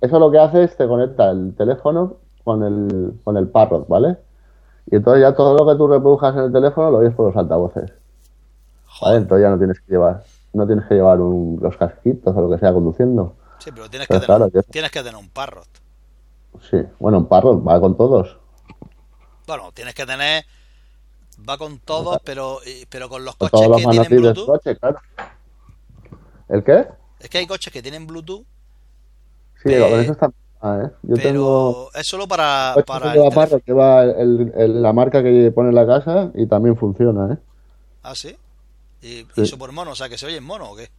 [0.00, 4.16] Eso lo que hace es te conecta el teléfono con el, con el Parrot, ¿vale?
[4.90, 7.36] Y entonces ya todo lo que tú reproduzcas en el teléfono lo oyes por los
[7.36, 7.92] altavoces.
[9.02, 9.18] ¿Vale?
[9.18, 10.22] Entonces ya no tienes que llevar,
[10.52, 13.36] no tienes que llevar los casquitos o lo que sea conduciendo.
[13.58, 15.68] Sí, pero tienes, que, tener, tienes que tener un Parrot.
[16.70, 18.38] Sí, bueno, un Parrot va con todos.
[19.46, 20.44] Bueno, tienes que tener.
[21.48, 24.60] Va con todos, pero, pero con los coches que tienen Bluetooth.
[26.48, 26.86] ¿El qué?
[27.18, 28.44] Es que hay coches que tienen Bluetooth.
[29.62, 30.30] Sí, con eso está.
[30.62, 30.90] Ah, ¿eh?
[31.02, 31.90] Yo pero tengo...
[31.94, 32.74] es solo para.
[32.86, 33.12] para
[33.60, 37.38] que va el, la marca que pone en la casa y también funciona, ¿eh?
[38.02, 38.36] Ah, sí.
[39.02, 39.46] ¿Y, sí.
[39.46, 39.92] super mono?
[39.92, 40.90] O sea, que se oye en mono o qué?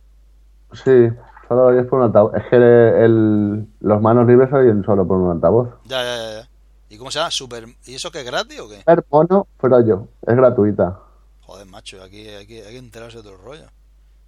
[0.74, 1.16] Sí,
[1.48, 2.34] solo oyes por un altavoz.
[2.36, 5.70] Es que el, los manos libres se oyen solo por un altavoz.
[5.86, 6.50] Ya, ya, ya.
[6.90, 7.32] ¿Y cómo se llama?
[7.32, 7.66] Super...
[7.86, 8.80] ¿Y eso qué es gratis o qué?
[8.80, 10.08] Super Mono Froyo.
[10.26, 11.00] Es gratuita.
[11.42, 13.66] Joder, macho, aquí hay que enterarse de otro rollo.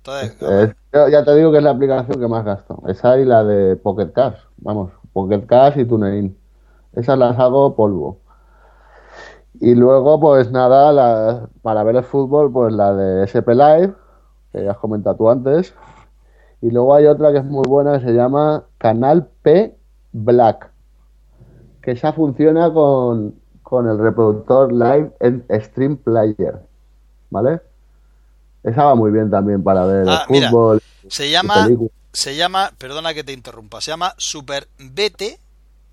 [0.05, 2.81] Entonces, ya te digo que es la aplicación que más gasto.
[2.87, 4.35] Esa y la de Pocket Cash.
[4.57, 6.37] Vamos, Pocket Cash y TuneIn.
[6.93, 8.19] Esas las hago polvo.
[9.59, 13.93] Y luego, pues nada, la, para ver el fútbol, pues la de SP Live,
[14.51, 15.73] que ya has comentado tú antes.
[16.61, 19.77] Y luego hay otra que es muy buena que se llama Canal P
[20.11, 20.73] Black
[21.83, 23.35] que esa funciona con,
[23.71, 26.59] el reproductor live en Stream Player.
[27.29, 27.59] ¿Vale?
[28.63, 30.81] Esa va muy bien también para ver ah, fútbol.
[31.09, 31.67] se llama,
[32.13, 35.39] se llama, perdona que te interrumpa, se llama Super BT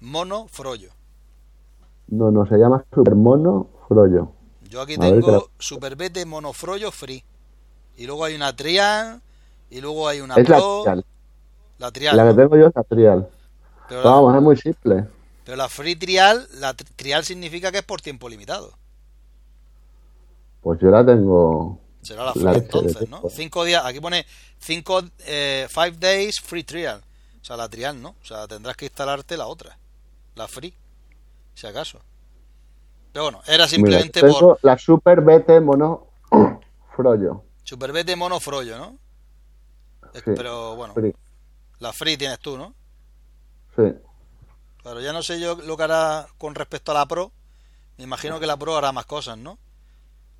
[0.00, 0.90] Mono Frollo.
[2.10, 4.32] No, no, se llama Super Mono Frollo.
[4.68, 7.24] Yo aquí tengo Super BT Mono Frollo Free.
[7.96, 9.20] Y luego hay una Trial.
[9.70, 11.04] Y luego hay una es La trial.
[11.78, 12.16] La trial.
[12.16, 13.28] La que tengo yo es la Trial.
[14.04, 15.06] Vamos, es muy simple.
[15.44, 18.72] Pero la free trial, la trial significa que es por tiempo limitado.
[20.60, 21.78] Pues yo la tengo.
[22.02, 23.22] Será la free entonces, ¿no?
[23.28, 24.24] Cinco días, aquí pone
[24.58, 27.00] cinco, eh, five days free trial.
[27.40, 28.10] O sea, la trial, ¿no?
[28.10, 29.76] O sea, tendrás que instalarte la otra,
[30.34, 30.74] la free,
[31.60, 32.00] si acaso.
[33.12, 36.06] Pero bueno, era simplemente por la Super BT Mono
[36.96, 37.44] Frollo.
[37.64, 38.96] Super BT Mono Frollo, ¿no?
[40.14, 41.14] Sí, Pero bueno, Free.
[41.78, 42.74] la Free tienes tú, ¿no?
[43.76, 43.92] Sí.
[44.82, 47.30] Claro, ya no sé yo lo que hará con respecto a la Pro.
[47.98, 49.58] Me imagino que la Pro hará más cosas, ¿no?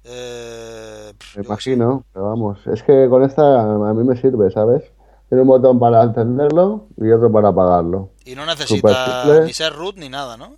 [0.05, 4.85] Eh, Me imagino, pero vamos, es que con esta a mí me sirve, ¿sabes?
[5.29, 8.11] Tiene un botón para encenderlo y otro para apagarlo.
[8.25, 10.57] Y no necesita ni ser root ni nada, ¿no?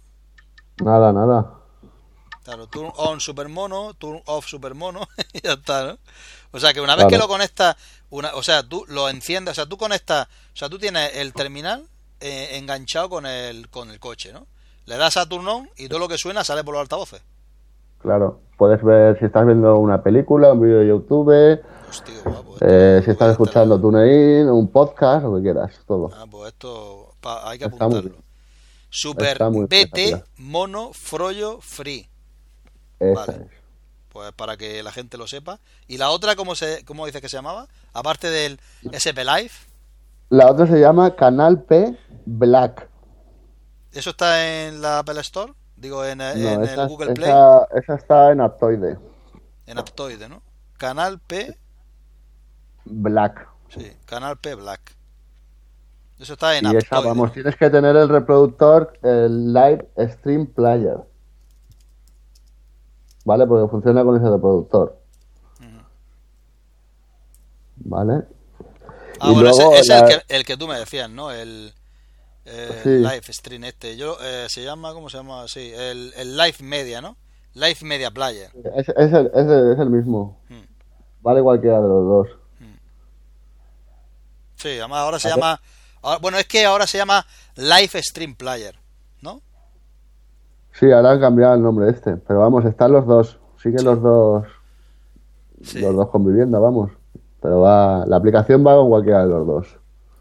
[0.78, 1.54] Nada, nada.
[2.44, 5.00] Claro, turn on super mono, turn off super mono
[5.32, 5.98] y ya está, ¿no?
[6.52, 7.10] O sea que una vez Claro.
[7.10, 7.76] que lo conectas,
[8.10, 11.32] una, o sea, tú lo enciendes, o sea, tú conectas, o sea, tú tienes el
[11.32, 11.86] terminal
[12.20, 14.46] eh, enganchado con el, con el coche, ¿no?
[14.86, 17.22] Le das a turn on y todo lo que suena sale por los altavoces.
[18.00, 18.40] Claro.
[18.58, 22.56] Puedes ver si estás viendo una película, un vídeo de YouTube, Hostia, guapo.
[22.60, 26.10] eh, si estás escuchando TuneIn, un podcast, lo que quieras, todo.
[26.14, 28.16] Ah, pues esto pa- hay que apuntarlo.
[28.92, 30.22] Super BT.
[30.36, 32.08] Mono Frollo Free.
[33.00, 33.44] Esa Vale.
[33.44, 33.50] es.
[34.10, 35.58] Pues para que la gente lo sepa.
[35.88, 37.68] ¿Y la otra cómo se cómo dice que se llamaba?
[37.94, 38.60] Aparte del
[38.92, 39.52] SP Live.
[40.28, 42.88] La otra se llama Canal P Black.
[43.92, 45.54] ¿Eso está en la Apple Store?
[45.76, 47.30] Digo, en, el Google Play.
[47.30, 48.98] esa, esa está en Aptoide.
[49.66, 50.42] En Aptoide, ¿no?
[50.76, 51.56] Canal P.
[52.84, 53.48] Black.
[53.68, 54.96] Sí, Canal P Black.
[56.22, 60.98] Eso está en Y esa, vamos, tienes que tener el reproductor, el Live Stream Player.
[63.24, 63.46] ¿Vale?
[63.46, 64.98] Porque funciona con ese reproductor.
[67.76, 68.22] ¿Vale?
[69.20, 71.10] Ah, y bueno, ese, luego ese es la- el que, el que tú me decías,
[71.10, 71.30] ¿no?
[71.32, 71.72] El
[72.44, 72.88] eh, Sí.
[72.88, 73.96] Live Stream este.
[73.96, 75.46] Yo, eh, se llama, ¿cómo se llama?
[75.48, 77.16] Sí, el, el Live Media, ¿no?
[77.54, 78.50] Live Media Player.
[78.76, 80.40] Es, es el, es el- es el mismo.
[80.48, 80.62] Hmm.
[81.20, 82.28] Vale cualquiera de los dos.
[84.56, 85.60] Sí, además ahora se llama...
[86.20, 87.24] bueno, es que ahora se llama
[87.56, 88.78] Live Stream Player,
[89.20, 89.40] ¿no?
[90.72, 92.16] Sí, ahora han cambiado el nombre este.
[92.16, 93.38] Pero vamos, están los dos.
[93.62, 94.46] Siguen los dos.
[95.62, 95.80] Sí.
[95.80, 96.90] Los dos conviviendo, vamos.
[97.40, 98.04] Pero va.
[98.06, 99.66] La aplicación va con cualquiera de los dos.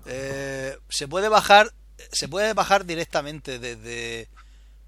[0.05, 1.71] Eh, se puede bajar
[2.11, 4.27] se puede bajar directamente desde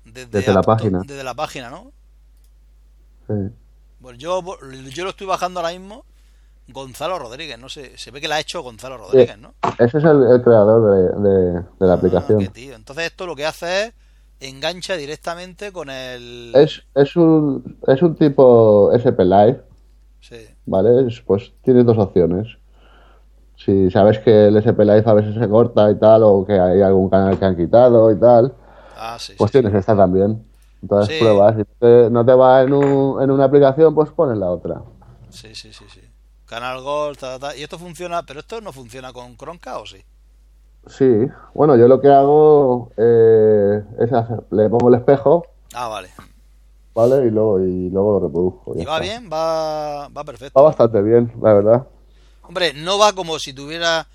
[0.04, 1.02] desde, Desde la página.
[1.06, 1.92] desde la página no
[3.28, 3.34] Sí.
[4.00, 4.42] bueno yo
[4.90, 6.04] yo lo estoy bajando ahora mismo
[6.70, 10.04] Gonzalo Rodríguez no sé se ve que la ha hecho Gonzalo Rodríguez no Ese es
[10.04, 12.40] el, el creador de, de- de la Ah, aplicación.
[12.40, 12.76] qué tío.
[12.76, 13.94] entonces esto lo que hace es
[14.40, 19.62] engancha directamente con el Es, es, un, es un tipo SP Live,
[20.22, 21.08] sí ¿vale?
[21.08, 22.48] Es- pues tienes dos opciones.
[23.56, 26.82] Si sabes que el SP Live a veces se corta y tal, o que hay
[26.82, 28.54] algún canal que han quitado y tal,
[28.98, 30.44] ah sí, pues sí, tienes esta también.
[30.82, 31.56] Entonces pruebas.
[31.56, 34.82] Si te- no te va en, un- en una aplicación, pues pones la otra.
[35.30, 36.02] sí sí sí sí
[36.46, 37.56] Canal Gold ta, ta, ta.
[37.56, 40.04] y esto funciona pero esto no funciona con Chromecast o sí
[40.86, 46.10] Sí, bueno, yo lo que hago eh, es hacer- le pongo el espejo, ah vale
[46.94, 47.26] ¿vale?
[47.26, 48.74] Y luego, y luego lo reproduzco.
[48.76, 49.00] y va está.
[49.00, 51.88] bien va va perfecto Va bastante bien, la verdad.
[52.42, 54.06] Hombre, no va como si tuviera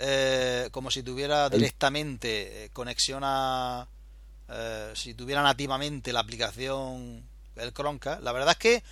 [0.00, 3.86] eh, como si tuviera directamente eh, conexión a
[4.48, 7.22] eh, si tuviera nativamente la aplicación
[7.54, 8.22] el Chromecast.
[8.22, 8.82] La verdad es que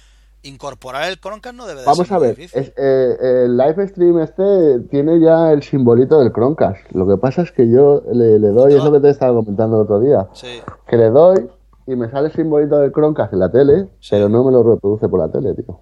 [0.46, 2.60] incorporar el Chromecast no debe de Vamos ser a ver, difícil.
[2.62, 6.92] es- eh, el live stream este tiene ya el simbolito del Chromecast.
[6.92, 8.78] Lo que pasa es que yo le, le doy, No.
[8.78, 11.48] es lo que te estaba comentando el otro día, Sí, que le doy
[11.86, 14.08] y me sale el simbolito del Chromecast en la tele, Sí.
[14.10, 15.78] pero no me lo reproduce por la tele, tío.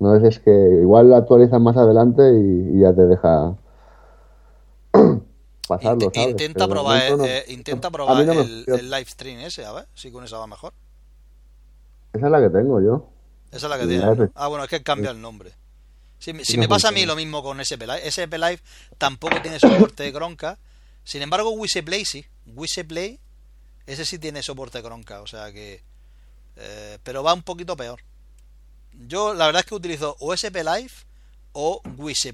[0.00, 3.54] No es, es que igual lo actualizan más adelante y, y ya te deja
[5.68, 9.72] pasarlo, intenta Pero probar, no- eh, intenta probar no el, el live stream ese, a
[9.72, 10.72] ver si con esa va mejor.
[12.12, 13.06] Esa es la que tengo yo.
[13.50, 14.04] Esa es la que tiene.
[14.04, 14.30] ¿no?
[14.34, 15.52] Ah, bueno, es que cambia el nombre.
[16.18, 18.60] Si, me- si me pasa a mí lo mismo con SP Live, SP Live
[18.98, 20.60] tampoco tiene soporte de Chromecast.
[21.04, 21.50] Sin embargo,
[21.84, 22.24] Play sí.
[22.86, 23.18] Play,
[23.86, 25.82] ese sí tiene soporte de Chromecast, o sea que.
[26.56, 28.00] eh, pero va un poquito peor.
[29.06, 30.90] Yo la verdad es que utilizo o SP Live
[31.52, 31.80] o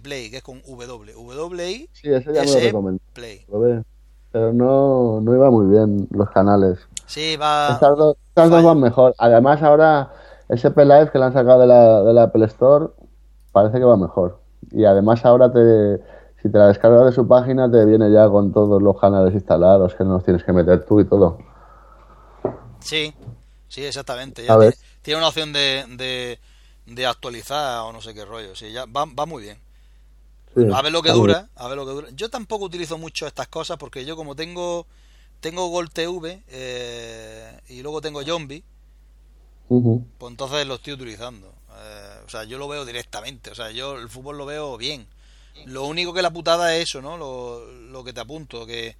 [0.02, 1.14] Play, que es con W.
[1.14, 2.98] WI Sí, ese ya me lo.
[3.12, 3.44] Play.
[4.32, 6.78] Pero no, no iba muy bien los canales.
[7.06, 7.74] Sí, va.
[7.74, 9.14] Estas dos, estas dos van mejor.
[9.18, 10.12] Además, ahora
[10.48, 12.88] SP Live que le han sacado de la, de la Apple Store
[13.52, 14.40] parece que va mejor.
[14.72, 16.00] Y además, ahora te,
[16.42, 19.94] si te la descargas de su página, te viene ya con todos los canales instalados,
[19.94, 21.38] que no los tienes que meter tú y todo.
[22.80, 23.14] Sí,
[23.68, 24.44] sí, exactamente.
[24.44, 24.74] Ya ver.
[25.02, 26.38] tiene, una opción de, de,
[26.86, 28.54] de actualizar o no sé qué rollo.
[28.54, 29.58] Sí, ya va, va muy bien.
[30.54, 32.08] Sí, A ver lo que dura, a ver lo que dura.
[32.14, 34.86] Yo tampoco utilizo mucho estas cosas porque yo como tengo
[35.40, 38.64] tengo Gol TV eh, y luego tengo Zombie,
[39.68, 41.48] pues entonces lo estoy utilizando.
[41.48, 43.50] Eh, o sea, yo lo veo directamente.
[43.50, 45.06] O sea, yo el fútbol lo veo bien.
[45.66, 47.16] Lo único que la putada es eso, ¿no?
[47.16, 48.96] Lo, lo que te apunto, que,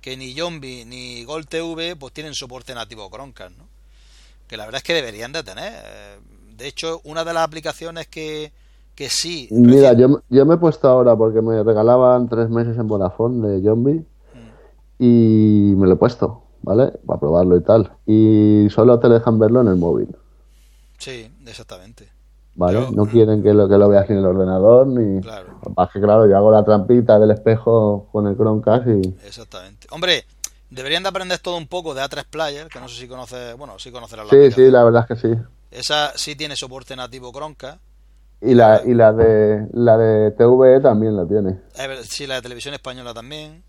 [0.00, 3.80] que ni Zombie ni Gol TV pues tienen soporte nativo Chromecast, ¿no?
[4.50, 5.72] que la verdad es que deberían de tener.
[5.72, 6.18] Eh,
[6.56, 8.52] de hecho, una de las aplicaciones que,
[8.96, 9.46] que sí.
[9.52, 13.62] Mira, yo, yo me he puesto ahora porque me regalaban tres meses en Vodafone de
[13.62, 15.04] Zombie mm.
[15.04, 16.92] y me lo he puesto, ¿vale?
[17.06, 17.92] Para probarlo y tal.
[18.06, 20.08] Y solo te dejan verlo en el móvil.
[20.98, 22.08] Sí, exactamente.
[22.56, 22.88] ¿Vale?
[22.92, 25.20] no quieren que lo, que lo veas en el ordenador ni.
[25.22, 25.60] Claro.
[25.92, 29.08] que, claro, yo hago la trampita del espejo con el Chromecast y.
[29.24, 29.86] Exactamente.
[29.90, 30.24] Hombre,
[30.68, 33.56] deberían de aprender todo un poco de A3 Player, que no sé si conoces.
[33.56, 35.40] Bueno, sí conocerás la Sí, sí, la verdad es que sí.
[35.70, 37.80] Esa sí tiene soporte nativo Chromecast.
[38.42, 41.60] Y la, y la de la de TVE también la tiene.
[42.02, 43.62] Sí, la de televisión española también.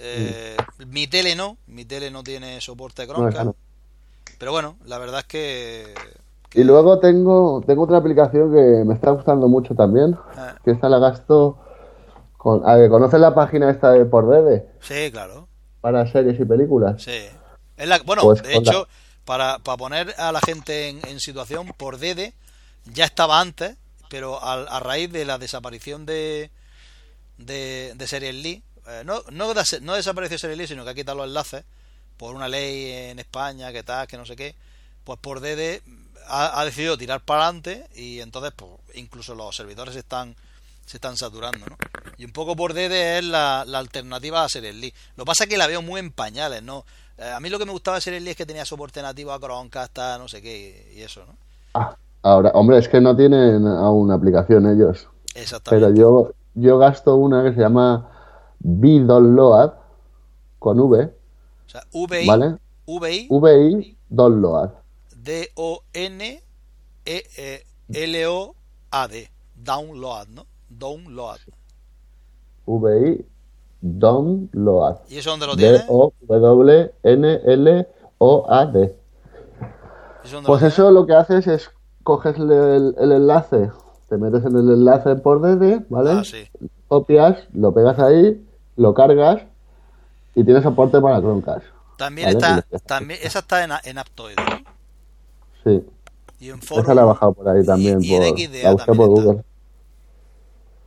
[0.00, 3.50] Eh, Mi tele no, mi tele no tiene soporte Chromecast.
[4.38, 5.94] Pero bueno, la verdad es que
[6.54, 10.54] y luego tengo, tengo otra aplicación que me está gustando mucho también, ah.
[10.64, 11.58] que esta la gasto
[12.36, 12.60] con...
[12.60, 14.66] ¿Conoces la página esta de por Dede?
[14.80, 15.46] Sí, claro.
[15.80, 17.02] Para series y películas.
[17.02, 17.28] Sí.
[18.06, 18.88] bueno, pues de hecho,
[19.24, 22.32] para, para poner a la gente en, situación, por Dede
[22.86, 23.76] ya estaba antes,
[24.08, 26.50] pero a, raíz de la desaparición de,
[27.36, 31.18] de, de Series Lee, eh, no, no, no desapareció Series Lee, sino que ha quitado
[31.18, 31.64] los enlaces
[32.16, 34.54] por una ley en España, que tal, que no sé qué,
[35.04, 35.82] pues por Dede
[36.28, 40.36] ha, decidido tirar para adelante y entonces pues, incluso los servidores están
[40.84, 41.76] se están saturando, ¿no?
[42.16, 44.74] Y un poco por DD es la, alternativa a Series.
[45.16, 46.86] Lo que pasa es que la veo muy en pañales, ¿no?
[47.18, 49.38] Eh, a mí lo que me gustaba de Series es que tenía soporte nativo a
[49.38, 51.34] Chromecast, no sé qué, y eso, ¿no?
[51.74, 55.06] Ah, ahora, hombre, es que no tienen aún aplicación ellos.
[55.34, 55.86] Exactamente.
[55.86, 58.10] Pero yo, yo gasto una que se llama
[58.60, 59.72] Bidonload
[60.58, 61.04] con V.
[61.04, 62.26] O sea, VI.
[62.26, 62.56] ¿Vale?
[62.86, 63.28] VI.
[63.30, 64.70] VI Download.
[65.16, 66.40] D-O-N-E-L-O-A-D.
[69.56, 70.46] Download, ¿no?
[70.68, 71.38] Download.
[72.66, 73.24] V-I,
[73.80, 74.96] Download.
[75.08, 75.78] ¿Y eso dónde lo tiene?
[75.78, 76.98] D-O-W-N-L-O-A-D.
[80.46, 81.70] Pues eso lo que haces es
[82.02, 83.70] coges el, enlace,
[84.08, 86.10] te metes en el enlace por DD, ¿vale?
[86.10, 86.48] Ah, sí.
[86.86, 88.42] Copias, lo pegas ahí,
[88.78, 89.42] lo cargas
[90.34, 91.66] y tienes soporte para Chromecast.
[91.98, 94.58] También está, también, esa está en, en Aptoid, ¿no?
[95.64, 95.84] Sí.
[96.38, 97.98] Y en Esa la he bajado por ahí también.
[98.00, 99.44] Y, en XDA la por Google.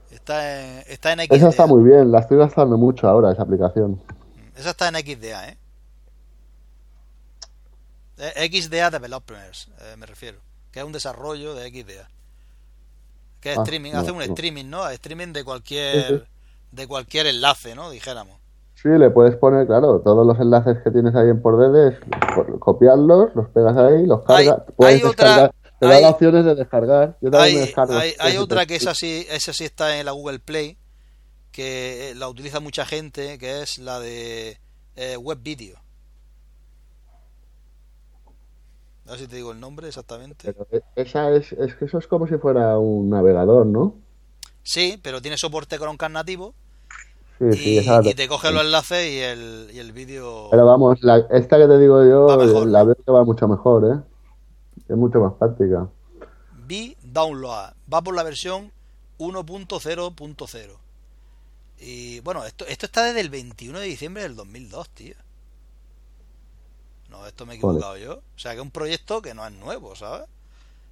[0.09, 1.35] Está en, está en XDA.
[1.35, 4.01] Esa está muy bien, la estoy gastando mucho ahora, esa aplicación.
[4.55, 5.57] Esa está en XDA, ¿eh?
[8.17, 10.39] eh XDA Developers, eh, me refiero.
[10.71, 12.09] Que es un desarrollo de XDA.
[13.41, 14.87] Que es ah, streaming, hace un streaming, ¿no?
[14.87, 16.27] Streaming de cualquier,
[16.71, 17.89] de cualquier enlace, ¿no?
[17.89, 18.39] Dijéramos.
[18.75, 21.99] Sí, le puedes poner, claro, todos los enlaces que tienes ahí en por DD,
[22.59, 24.63] copiarlos, los pegas ahí, los cargas.
[24.75, 25.53] Puedes descargar.
[25.79, 27.17] Te da opciones de descargar.
[27.21, 27.93] Yo también hay, descargo.
[28.19, 30.77] Hay, otra que esa sí, esa sí está en la Google Play,
[31.51, 34.57] que eh, la utiliza mucha gente, que es la de
[34.95, 35.77] eh, Web Video.
[39.07, 40.53] A ver si te digo el nombre exactamente.
[40.53, 43.95] Pero e, esa es, es que eso es como si fuera un navegador, ¿no?
[44.63, 46.53] Sí, pero tiene soporte con un nativo
[47.49, 50.47] y, te coge los enlaces y el, y el vídeo.
[50.51, 53.99] Pero vamos, la, esta que te digo yo, la veo que va mucho mejor, ¿eh?
[54.87, 55.87] Es mucho más práctica.
[56.67, 57.73] Vi Download.
[57.91, 58.71] Va por la versión
[59.17, 60.77] 1.0.0.
[61.79, 65.15] Y bueno, esto, esto está desde el 21 de diciembre del 2002, tío.
[67.09, 68.17] No, esto me he equivocado yo.
[68.17, 70.27] O sea, que es un proyecto que no es nuevo, ¿sabes?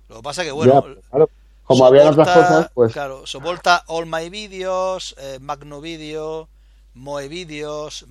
[0.10, 0.84] Lo que pasa que, bueno,
[1.70, 2.94] como había otras cosas, pues.
[2.94, 6.50] Claro, soporta All My Videos, eh, Magno Video,
[6.96, 8.08] Moe Videos,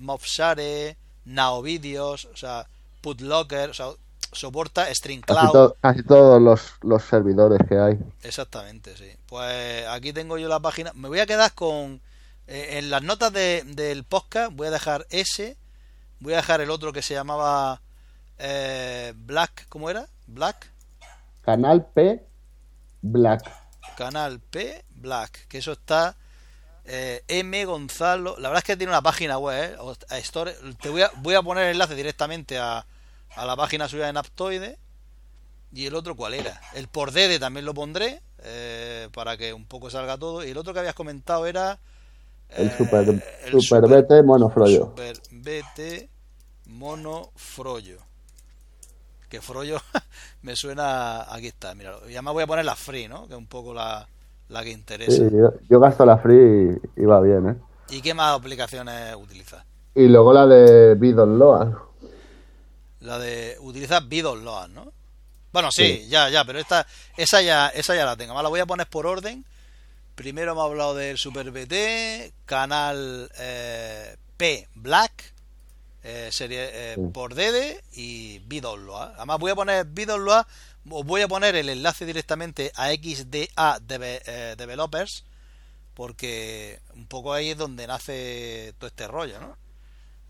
[1.25, 2.67] Now Videos, o sea,
[3.01, 3.87] Putlocker, o sea,
[4.31, 5.73] soporta StreamCloud.
[5.81, 7.99] Casi, todos los, los, servidores que hay.
[8.23, 9.11] Exactamente, sí.
[9.27, 10.93] Pues aquí tengo yo la página.
[10.93, 11.99] Me voy a quedar con.
[12.47, 15.57] Eh, en las notas de, del podcast voy a dejar ese.
[16.21, 17.81] Voy a dejar el otro que se llamaba.
[18.37, 20.07] Eh, Black, ¿cómo era?
[20.27, 20.71] Black.
[21.41, 22.28] Canal P
[23.01, 23.49] Black.
[23.95, 26.15] Canal P Black, que eso está
[26.85, 28.35] eh, M Gonzalo.
[28.39, 29.77] La verdad es que tiene una página web,
[30.09, 30.23] eh,
[30.81, 32.85] Te voy a, voy a poner el enlace directamente a,
[33.35, 34.77] a la página suya en Aptoide.
[35.71, 36.59] Y el otro, ¿cuál era?
[36.73, 40.43] El por DD también lo pondré eh, para que un poco salga todo.
[40.43, 41.79] Y el otro que habías comentado era.
[42.49, 44.85] el Super, el super, BT Monofrollo.
[44.95, 46.09] Super BT
[49.29, 49.79] que Frollo
[50.41, 51.33] me suena.
[51.33, 51.95] Aquí está, mira.
[52.07, 53.27] Y además voy a poner la free, ¿no?
[53.27, 54.07] Que es un poco la,
[54.49, 55.11] la que interesa.
[55.11, 55.29] Sí,
[55.69, 57.55] yo, gasto la free y, va bien, ¿eh?
[57.89, 59.63] ¿Y qué más aplicaciones utilizas?
[59.95, 61.39] Y luego la de Bidon
[62.99, 63.57] La de.
[63.61, 64.91] Utilizas Bidon ¿no?
[65.51, 66.85] Bueno, sí, ya, ya, pero esta,
[67.17, 68.35] esa ya, esa ya la tengo.
[68.35, 69.45] Más la voy a poner por orden.
[70.13, 75.33] Primero me ha hablado del Super BT, canal eh, P Black,
[76.01, 79.15] Eh, serie eh, por Dede y Bidonloa.
[79.17, 80.47] Además voy a poner Bidonloa,
[80.89, 85.25] os voy a poner el enlace directamente a XDA eh, Developers,
[85.95, 89.57] porque un poco ahí es donde nace todo este rollo, ¿no?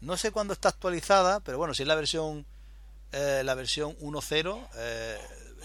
[0.01, 2.45] No sé cuándo está actualizada, pero bueno, si es la versión
[3.11, 4.67] la versión 1.0,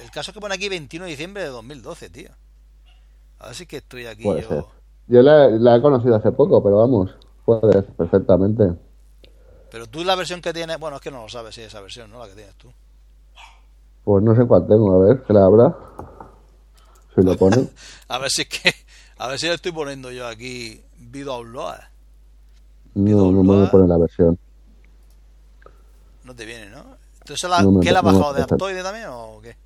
[0.02, 2.30] el caso es que pone aquí 21 de diciembre de 2012, tío.
[3.38, 4.70] Así que estoy aquí yo...
[5.06, 7.10] Yo la, la, he conocido hace poco, pero vamos,
[7.44, 8.74] puede perfectamente.
[9.74, 11.80] Pero tú la versión que tienes, bueno, es que no lo sabes si es esa
[11.80, 12.20] versión, ¿no?
[12.20, 12.72] La que tienes tú.
[14.04, 15.76] Pues no sé cuál tengo, a ver, que la abra.
[17.12, 17.70] Si lo pone.
[18.08, 18.72] a ver si es que,
[19.18, 21.74] a ver si le estoy poniendo yo aquí Video Outlaw.
[22.94, 24.38] No, no me pone la versión.
[26.22, 26.84] No te viene, ¿no?
[27.22, 29.56] Entonces, la, ¿qué la ha bajado de Aptoide también o qué?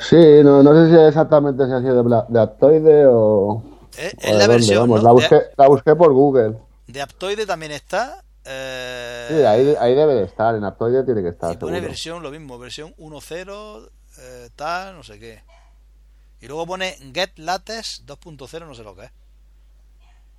[0.00, 3.62] Sí, no, no sé si exactamente si ha sido de, de Aptoide o.
[3.96, 4.90] Es, la versión.
[4.90, 6.58] Vamos, la, busqué, la busqué por Google.
[6.88, 8.24] De Aptoide también está.
[8.44, 11.52] Eh, sí, ahí, ahí, debe de estar, en Aptoide tiene que estar.
[11.52, 15.42] Y pone versión, lo mismo, versión 1.0, eh, tal, no sé qué.
[16.40, 19.12] Y luego pone Get Latest 2.0, no sé lo que es.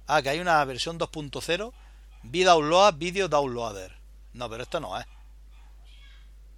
[0.08, 1.72] Ah, que hay una versión 2.0,
[2.24, 3.93] Download Video Downloader.
[4.34, 5.06] No, pero esto no es.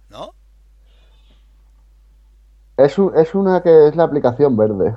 [0.08, 0.34] ¿No?
[2.76, 4.96] Es, un, es una que es la aplicación verde.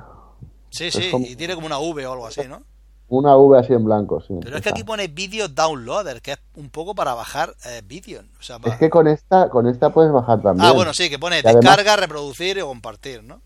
[0.70, 2.62] Sí, sí, y tiene como una V o algo así, ¿no?
[3.10, 4.38] Una V así en blanco, sí.
[4.40, 8.22] Pero es que aquí pone Video Downloader, que es un poco para bajar eh, vídeo.
[8.64, 10.64] Es que con esta, con esta puedes bajar también.
[10.64, 13.40] Ah, bueno, sí, que pone descarga, reproducir y compartir, ¿no?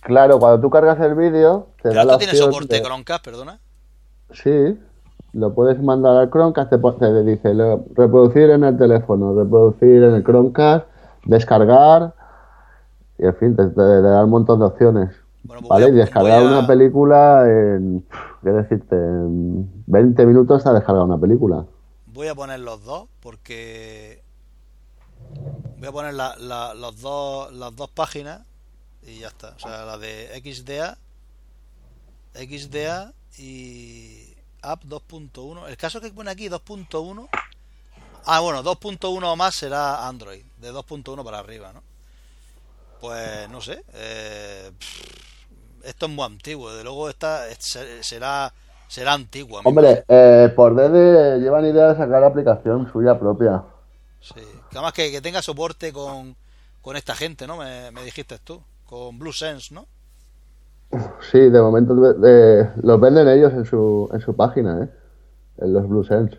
[0.00, 3.60] Claro, cuando tú cargas el vídeo, te da esto tiene soporte Chromecast, perdona?
[4.32, 4.80] Sí,
[5.34, 7.54] lo puedes mandar al Chromecast, te, te dice
[7.94, 10.86] reproducir en el teléfono, reproducir en el Chromecast,
[11.24, 12.14] descargar,
[13.18, 15.23] y en fin, te, te da un montón de opciones.
[15.46, 18.06] Pues vale, y descargar una película en,
[18.42, 18.96] ¿qué decirte?
[18.96, 21.66] En 20 minutos ha descargado una película.
[22.06, 24.22] Voy a poner los dos porque
[25.78, 28.40] voy a poner la, la, los dos, las dos páginas
[29.02, 29.54] y ya está.
[29.56, 30.96] O sea, la de XDA,
[32.34, 35.68] XDA y App 2.1.
[35.68, 37.28] El caso que pone aquí 2.1.
[38.26, 41.82] Ah, bueno, 2.1 o más será Android, de 2.1 para arriba, ¿no?
[43.00, 43.84] Pues no sé.
[43.92, 44.70] Eh,
[45.84, 47.42] esto es muy antiguo, de luego esta
[48.00, 48.52] será
[48.88, 49.60] será antigua.
[49.64, 53.64] Hombre, eh, por DD llevan idea de sacar aplicación suya propia.
[54.20, 56.36] Sí, que además que, tenga soporte con,
[56.80, 57.56] con esta gente, ¿no?
[57.56, 59.86] Me, dijiste tú, con Blue Sense, ¿no?
[61.30, 64.88] Sí, de momento los venden ellos en su, en su página, ¿eh?
[65.58, 66.38] En los Blue Sense.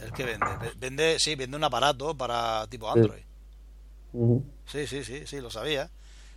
[0.00, 0.46] ¿El que vende?
[0.78, 3.22] Vende, sí, vende un aparato para tipo Android.
[4.66, 5.88] Sí, sí, sí, sí, lo sabía.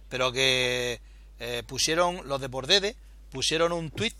[0.09, 1.01] Pero que
[1.39, 2.95] eh, pusieron, los de Bordede,
[3.31, 4.13] pusieron un tweet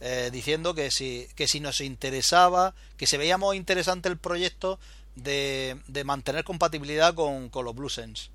[0.00, 4.78] eh, diciendo que si, que si nos interesaba, que se veíamos interesante el proyecto
[5.14, 8.30] de, de mantener compatibilidad con, con los BlueSense.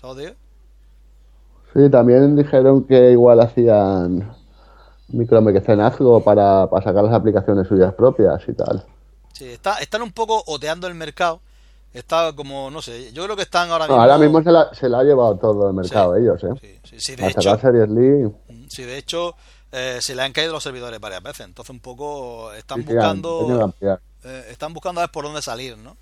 [0.00, 0.34] ¿Sabes,
[1.74, 4.32] Sí, también dijeron que igual hacían
[5.08, 8.82] micromecenazgo para, para sacar las aplicaciones suyas propias y tal.
[9.32, 11.40] Sí, está, están un poco oteando el mercado
[11.98, 14.00] está como, no sé, yo creo que están ahora mismo...
[14.00, 16.80] ahora mismo se la, se la ha llevado todo el mercado ellos, ¿eh?
[16.96, 17.58] Sí, de hecho...
[17.58, 18.26] Series League...
[18.48, 19.34] Mm, sí, de hecho,
[19.72, 23.72] eh, se le han caído los servidores varias veces, entonces un poco están buscando...
[23.82, 25.96] Eh, están buscando a ver por dónde salir, ¿no?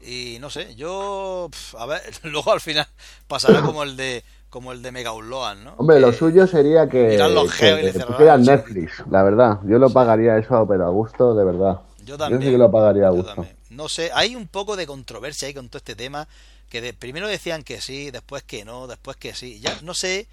[0.00, 1.50] Y no sé, yo...
[1.78, 2.86] a ver, luego al final
[3.28, 5.74] pasará como el de como el de Mega Upload, ¿no?
[5.76, 9.58] Hombre, lo suyo sería que, los que, que Netflix, la verdad.
[9.64, 11.80] Yo lo pagaría eso, pero a gusto, de verdad.
[12.04, 12.40] Yo también.
[12.40, 15.54] Yo sí que lo pagaría a gusto no sé, hay un poco de controversia ahí
[15.54, 16.28] con todo este tema,
[16.68, 20.26] que de, primero decían que sí, después que no, después que sí, ya no sé,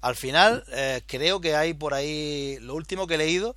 [0.00, 3.54] al final eh, creo que hay por ahí, lo último que he leído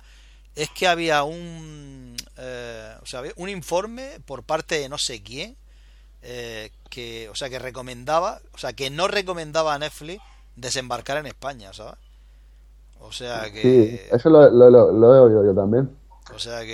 [0.54, 5.56] es que había un, eh, o sea, un informe por parte de no sé quién,
[6.22, 10.22] eh, que, o sea, que recomendaba, o sea, que no recomendaba a Netflix
[10.56, 11.94] desembarcar en España, ¿sabes?
[13.00, 13.62] O sea que...
[13.62, 15.90] Sí, eso lo, lo, he oído yo también.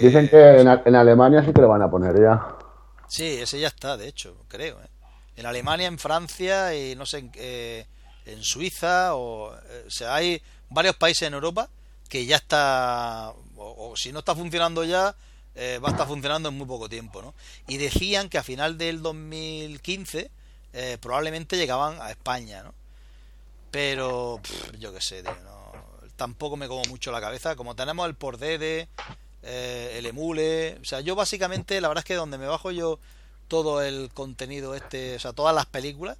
[0.00, 2.56] Dicen que en, en, Alemania sí que lo van a poner ya.
[3.08, 4.80] Sí, ese ya está, de hecho, creo.
[4.80, 4.88] ¿eh?
[5.36, 7.86] En Alemania, en Francia y no sé, eh,
[8.26, 11.68] en Suiza, o, eh, o, sea, hay varios países en Europa
[12.08, 15.14] que ya está, o, si no está funcionando ya,
[15.82, 17.34] va a estar funcionando en muy poco tiempo, ¿no?
[17.66, 20.30] Y decían que a final del 2015
[21.00, 22.72] probablemente llegaban a España, ¿no?
[23.72, 24.40] Pero
[24.78, 25.24] yo qué sé,
[26.16, 27.56] tampoco me como mucho la cabeza.
[27.56, 28.88] Como tenemos el por de
[29.42, 30.78] eh, el emule.
[30.80, 32.98] O sea, yo básicamente, la verdad es que donde me bajo yo
[33.48, 36.18] todo el contenido este, o sea, todas las películas,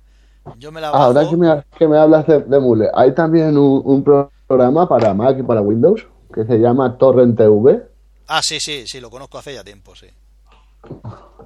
[0.59, 1.05] yo me la bajo.
[1.05, 4.03] Ahora que me, que me hablas de, emule, hay también un,
[4.47, 7.83] programa para Mac y para Windows que se llama Torrent TV.
[8.29, 10.07] Ah, sí, sí, sí, lo conozco hace ya tiempo, sí.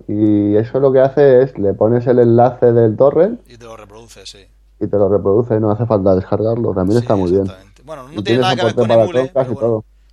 [0.09, 3.41] Y eso lo que hace es, le pones el enlace del torrent.
[3.49, 4.45] Y te lo reproduce, sí.
[4.81, 7.45] Y te lo reproduce, no hace falta descargarlo, también está muy bien.
[7.85, 9.33] Bueno, no tiene nada que ver con Emule.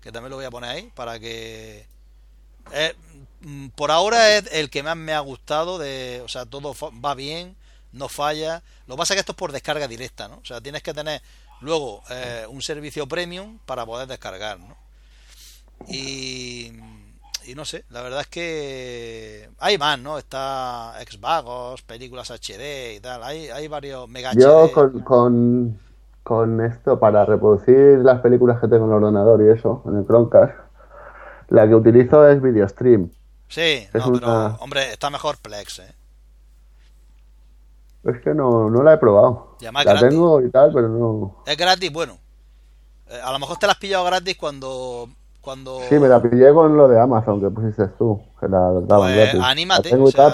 [0.00, 1.86] que también lo voy a poner ahí para que...
[3.40, 6.74] Mm, por ahora es el que más me ha gustado, de, o sea, todo
[7.04, 7.56] va bien,
[7.92, 8.62] no falla.
[8.86, 10.38] Lo que pasa es que esto es por descarga directa, ¿no?
[10.38, 11.22] O sea, tienes que tener
[11.60, 14.76] luego eh, un servicio premium para poder descargar, ¿no?
[15.88, 16.72] Y
[17.46, 20.18] y no sé, la verdad es que hay más, ¿no?
[20.18, 25.78] Está Xvagos, películas HD y tal, hay, hay varios mega Yo con,
[26.24, 30.06] con, esto, para reproducir las películas que tengo en el ordenador y eso, en el
[30.06, 30.54] Chromecast,
[31.50, 33.10] la que utilizo es VideoStream.
[33.48, 35.94] Sí, no, pero hombre, está mejor Plex, ¿eh?
[38.04, 39.56] Es que no, no la he probado.
[39.60, 41.44] la tengo y tal, pero no.
[41.46, 42.18] Es gratis, bueno.
[43.08, 45.08] Eh, a lo mejor te la has pillado gratis cuando
[45.88, 49.90] Sí, me la pillé con lo de Amazon que pusiste tú, que la pues, Anímate.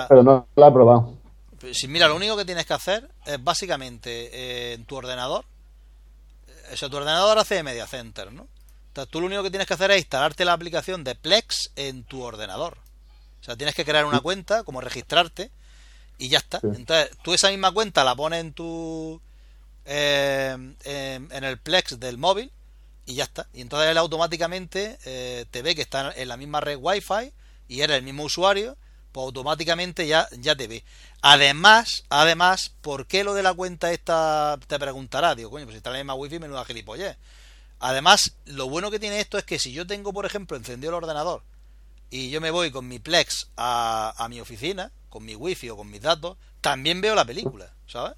[0.08, 1.12] pero no la he probado.
[1.72, 5.44] Sí, mira, lo único que tienes que hacer es básicamente eh, en tu ordenador.
[6.70, 8.46] Eso, tu ordenador hace de Media Center, ¿no?
[8.88, 12.04] Entonces, tú lo único que tienes que hacer es instalarte la aplicación de Plex en
[12.04, 12.78] tu ordenador.
[13.42, 15.50] O sea, tienes que crear una cuenta, como registrarte,
[16.16, 16.58] y ya está.
[16.62, 19.20] Entonces, tú esa misma cuenta la pones en tu.
[19.84, 22.50] Eh, en el Plex del móvil
[23.06, 23.48] y ya está.
[23.52, 27.32] Y entonces él automáticamente eh, te ve que está en la misma red Wi-Fi
[27.68, 28.76] y eres el mismo usuario,
[29.12, 30.84] pues automáticamente ya, ya te ve.
[31.20, 35.34] Además, además, ¿por qué lo de la cuenta esta te preguntará?
[35.34, 37.16] Digo, coño, pues si está en la misma Wi-Fi, menuda gilipollez.
[37.78, 41.02] Además, lo bueno que tiene esto es que si yo tengo, por ejemplo, encendido el
[41.02, 41.42] ordenador
[42.10, 45.76] y yo me voy con mi Plex a, a mi oficina, con mi Wi-Fi o
[45.76, 48.12] con mis datos, también veo la película, ¿sabes?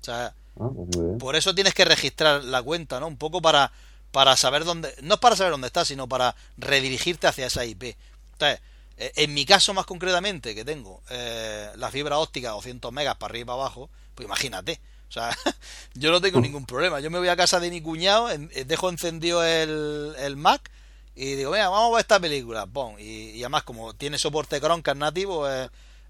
[0.00, 3.08] O sea, ah, pues por eso tienes que registrar la cuenta, ¿no?
[3.08, 3.72] Un poco para
[4.12, 7.96] para saber dónde, no es para saber dónde está, sino para redirigirte hacia esa IP.
[8.32, 8.60] Entonces,
[9.00, 13.32] eh, en mi caso más concretamente, que tengo eh, la fibra óptica 200 megas para
[13.32, 14.80] arriba y para abajo, pues imagínate.
[15.08, 15.36] O sea,
[15.94, 17.00] yo no tengo ningún problema.
[17.00, 20.70] Yo me voy a casa de mi cuñado, eh, dejo encendido el, el Mac
[21.14, 22.68] y digo, mira, vamos a ver esta película.
[22.98, 25.46] Y, y además, como tiene soporte Chromecast nativo,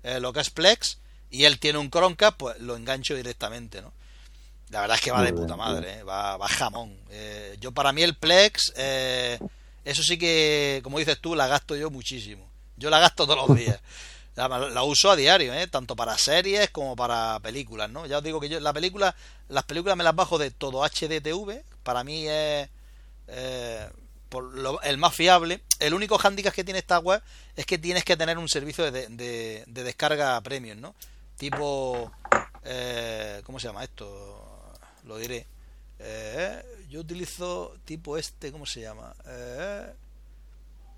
[0.03, 0.99] lo que es Plex,
[1.31, 3.93] y él tiene un Chromecast, pues lo engancho directamente, ¿no?
[4.71, 6.03] La verdad es que va de puta madre, ¿eh?
[6.05, 6.97] va, va, jamón.
[7.11, 9.39] Eh, yo para mí el Plex, eh,
[9.85, 12.49] eso sí que, como dices tú, la gasto yo muchísimo.
[12.77, 13.81] Yo la gasto todos los días.
[14.37, 15.67] La, uso a diario, ¿eh?
[15.67, 18.07] tanto para series como para películas, ¿no?
[18.07, 19.15] Ya os digo que yo la película,
[19.49, 22.71] las películas me las bajo de todo HDTV, para mí es
[24.31, 24.51] por
[24.83, 25.61] el más fiable.
[25.79, 27.21] El único handicap que tiene esta web
[27.55, 30.95] es que tienes que tener un servicio de, de, de descarga premium, ¿no?
[31.37, 32.11] Tipo,
[33.45, 34.50] ¿cómo se llama esto?
[35.11, 35.47] Lo diré.
[35.99, 39.15] Eh, yo utilizo tipo este, ¿cómo se llama?
[39.27, 39.93] Eh,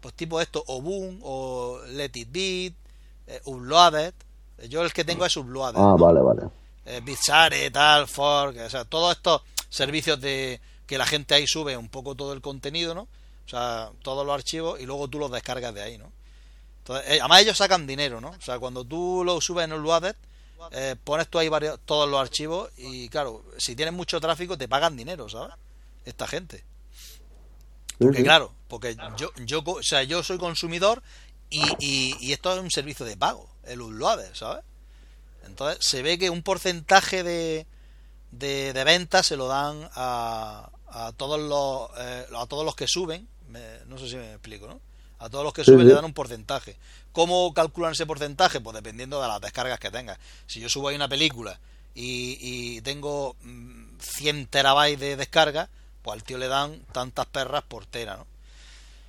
[0.00, 2.74] pues tipo esto, o Boom, o Let It Beat,
[3.26, 4.14] eh, Uploaded.
[4.68, 5.80] Yo el que tengo es Uploaded.
[5.80, 6.42] Ah, vale, vale.
[6.84, 11.88] Eh, tal, Fork, o sea, todos estos servicios de que la gente ahí sube un
[11.88, 13.02] poco todo el contenido, ¿no?
[13.02, 16.12] O sea, todos los archivos y luego tú los descargas de ahí, ¿no?
[16.78, 18.30] Entonces, además ellos sacan dinero, ¿no?
[18.30, 20.16] O sea, cuando tú lo subes en Uploaded,
[20.70, 24.68] eh, pones tú ahí varios, todos los archivos y claro, si tienes mucho tráfico te
[24.68, 25.54] pagan dinero, ¿sabes?
[26.04, 26.64] Esta gente.
[27.98, 31.02] Porque claro, porque yo, yo, o sea, yo soy consumidor
[31.50, 34.64] y, y, esto es un servicio de pago, el uploader, ¿sabes?
[35.44, 37.66] Entonces se ve que un porcentaje de,
[38.30, 42.86] de, de ventas se lo dan a, a todos los eh, a todos los que
[42.88, 43.28] suben,
[43.86, 44.80] no sé si me explico, ¿no?
[45.18, 46.76] A todos los que suben le dan un porcentaje.
[47.12, 48.60] ¿Cómo calculan ese porcentaje?
[48.60, 50.18] Pues dependiendo de las descargas que tengas.
[50.46, 51.58] Si yo subo ahí una película
[51.94, 53.36] y, tengo
[53.98, 55.68] 100 mm, terabytes de descarga,
[56.02, 58.26] pues al tío le dan tantas perras por tera, ¿no?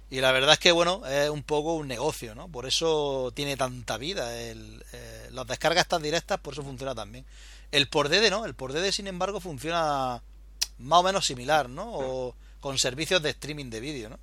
[0.10, 2.48] Y la verdad es que, bueno, es un poco un negocio, ¿no?
[2.48, 4.38] Por eso tiene tanta vida.
[4.38, 7.26] El, eh, las descargas tan directas, por eso funciona también.
[7.72, 8.46] El por DD, ¿no?
[8.46, 10.22] El por DD, sin embargo, funciona
[10.78, 11.92] más o menos similar, ¿no?
[11.92, 14.20] O con servicios de streaming de vídeo, ¿no?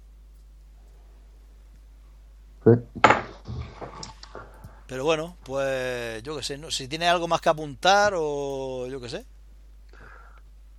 [4.91, 9.09] Pero bueno, pues yo qué sé, si tiene algo más que apuntar o yo qué
[9.09, 9.25] sé.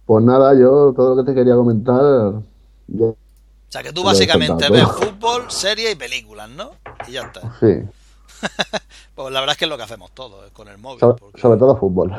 [0.05, 1.95] Pues nada, yo todo lo que te quería comentar.
[1.95, 2.43] o
[3.69, 6.71] sea, que tú básicamente ves fútbol, series y películas, ¿no?
[7.07, 7.39] Y ya está.
[7.61, 7.83] Sí.
[9.15, 10.99] pues la verdad es que es lo que hacemos todos, con el móvil.
[10.99, 12.11] sobre todo fútbol.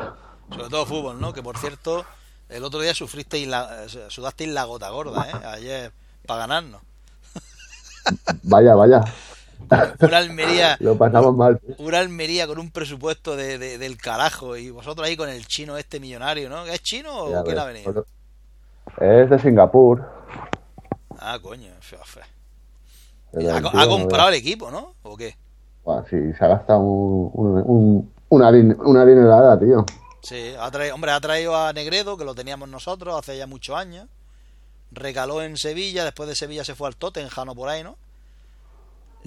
[0.49, 1.31] Sobre todo fútbol, ¿no?
[1.31, 2.03] Que por cierto,
[2.49, 5.45] el otro día sufristeis la, sudasteis la gota gorda, ¿eh?
[5.45, 5.91] Ayer,
[6.25, 6.81] para ganarnos.
[8.41, 9.03] vaya, vaya.
[9.99, 10.77] Una Almería.
[10.79, 11.59] Lo pasamos mal.
[11.77, 14.57] Una Almería con un presupuesto de, del carajo.
[14.57, 16.65] Y vosotros ahí con el chino este millonario, ¿no?
[16.65, 18.05] ¿Es chino o quién ha venido?
[18.99, 20.03] Es de Singapur.
[21.19, 21.71] Ah, coño.
[23.33, 24.93] Ha, comprado el equipo, ¿no?
[25.03, 25.35] ¿O qué?
[26.09, 29.85] sí, se ha gastado un, una, una dinerada, tío.
[30.21, 33.75] Sí, ha traído, hombre, ha traído a Negredo, que lo teníamos nosotros hace ya muchos
[33.75, 34.07] años.
[34.91, 37.97] Recaló en Sevilla, después de Sevilla se fue al Tottenham o por ahí, ¿no?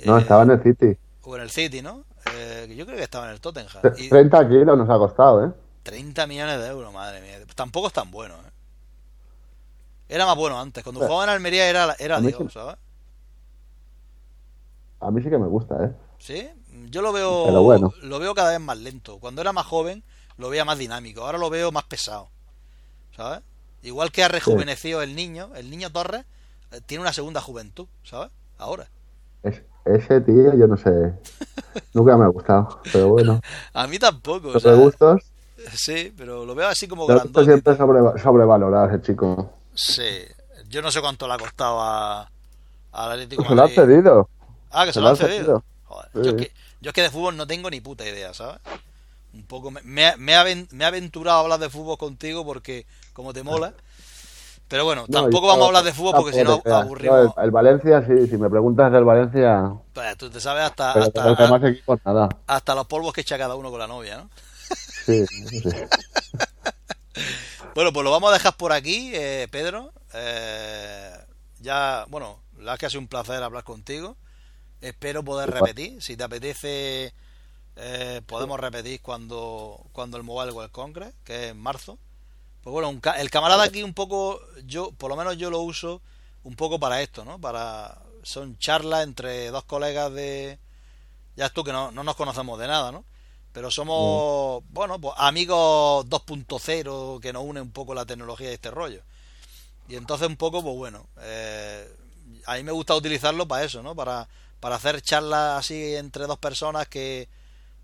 [0.05, 0.99] No, estaba en el City.
[1.23, 2.05] O en el City, ¿no?
[2.35, 3.83] Eh, yo creo que estaba en el Tottenham.
[4.09, 5.53] 30 kilos nos ha costado, ¿eh?
[5.83, 7.39] 30 millones de euros, madre mía.
[7.55, 8.51] Tampoco es tan bueno, ¿eh?
[10.09, 10.85] Era más bueno antes.
[10.85, 12.77] Cuando jugaba en Almería era, era Dios, ¿sabes?
[15.01, 15.93] A mí sí que me gusta, ¿eh?
[16.19, 16.49] Sí,
[16.91, 17.51] yo lo veo,
[18.03, 19.19] lo veo cada vez más lento.
[19.19, 20.03] Cuando era más joven
[20.39, 22.29] lo veía más dinámico, ahora lo veo más pesado,
[23.15, 23.41] ¿sabes?
[23.83, 26.25] Igual que ha rejuvenecido el niño, el niño Torres
[26.73, 28.31] eh, tiene una segunda juventud, ¿sabes?
[28.59, 28.89] Ahora.
[29.87, 31.13] Ese tío, yo no sé,
[31.95, 33.41] nunca me ha gustado, pero bueno.
[33.75, 34.53] A mí tampoco.
[34.53, 35.23] ¿Los gustos?
[35.75, 37.45] Sí, pero lo veo así como grande.
[37.45, 39.53] siempre sobrevalorado ese chico.
[39.75, 40.25] Sí,
[40.69, 42.31] yo no sé cuánto le ha costado a,
[42.93, 44.29] al Atlético pues Se lo ha cedido.
[44.71, 45.65] Ah, que se, lo ha cedido.
[46.15, 48.61] yo, es que, yo es que de fútbol no tengo ni puta idea, ¿sabes?
[49.37, 53.43] un poco me, me, me, he aventurado a hablar de fútbol contigo porque como te
[53.43, 53.75] mola.
[54.69, 57.33] Pero bueno, tampoco vamos a hablar de fútbol porque si no aburrimos.
[57.37, 59.73] el, Valencia, sí, si me preguntas del Valencia.
[59.93, 60.93] Pues tú te sabes hasta.
[60.93, 64.31] hasta, hasta los polvos que echa cada uno con la novia, ¿no?
[65.07, 65.63] Sí, sí.
[67.77, 69.93] bueno, pues lo vamos a dejar por aquí, eh, Pedro.
[70.15, 71.13] Eh,
[71.61, 74.17] ya, bueno, la verdad que ha sido un placer hablar contigo.
[74.81, 76.03] Espero poder repetir.
[76.03, 77.15] Si te apetece
[77.77, 81.99] eh, podemos repetir cuando, cuando el Mobile World Congress, que es en marzo.
[82.67, 86.03] Pues bueno, el camarada aquí un poco, yo, por lo menos yo lo uso
[86.43, 87.41] un poco para esto, ¿no?
[87.41, 90.59] Para, son charlas entre dos colegas de,
[91.37, 93.05] ya tú que no, no nos conocemos de nada, ¿no?
[93.53, 94.75] Pero somos, mm.
[94.75, 99.05] bueno, pues amigos 2.0 que nos une un poco la tecnología y este rollo.
[99.87, 101.89] Y entonces un poco, pues bueno, eh,
[102.47, 103.95] a mí me gusta utilizarlo para eso, ¿no?
[103.95, 107.29] Para, para hacer charlas así entre dos personas que,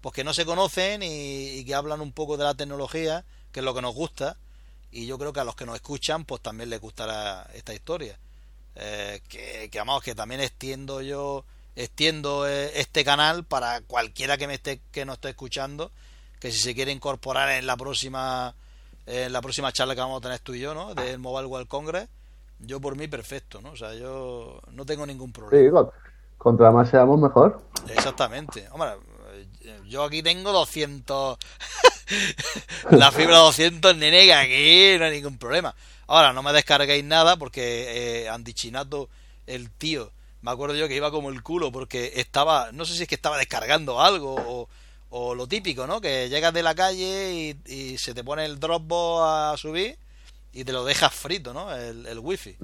[0.01, 3.64] pues que no se conocen y, que hablan un poco de la tecnología, que es
[3.64, 4.39] lo que nos gusta,
[4.93, 8.18] y yo creo que a los que nos escuchan, pues también les gustará esta historia.
[8.76, 14.47] Eh, que, que, vamos, que también extiendo yo, extiendo eh, este canal para cualquiera que
[14.47, 15.90] me esté, que nos esté escuchando,
[16.40, 18.55] que si se quiere incorporar en la próxima,
[19.07, 20.95] en la próxima charla que vamos a tener tú y yo, ¿no?
[20.95, 22.09] Del Mobile World Congress,
[22.61, 23.72] yo por mí perfecto, ¿no?
[23.72, 25.82] O sea, yo no tengo ningún problema.
[25.82, 25.88] Sí,
[26.38, 27.62] contra más seamos mejor.
[27.88, 28.68] Exactamente.
[28.72, 28.90] Hombre,
[29.86, 31.38] yo aquí tengo 200.
[32.90, 35.74] la fibra 200 nene que aquí no hay ningún problema.
[36.06, 39.08] Ahora, no me descarguéis nada porque eh, Andichinato,
[39.46, 43.02] el tío, me acuerdo yo que iba como el culo porque estaba, no sé si
[43.02, 44.68] es que estaba descargando algo
[45.10, 46.00] o, lo típico, ¿no?
[46.00, 49.98] Que llegas de la calle y, se te pone el Dropbox a subir
[50.52, 51.74] y te lo dejas frito, ¿no?
[51.74, 52.56] El, el wifi.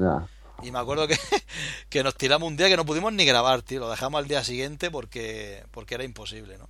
[0.62, 1.18] Y me acuerdo que,
[1.90, 3.80] que nos tiramos un día que no pudimos ni grabar, tío.
[3.80, 6.68] Lo dejamos al día siguiente porque, porque era imposible, ¿no?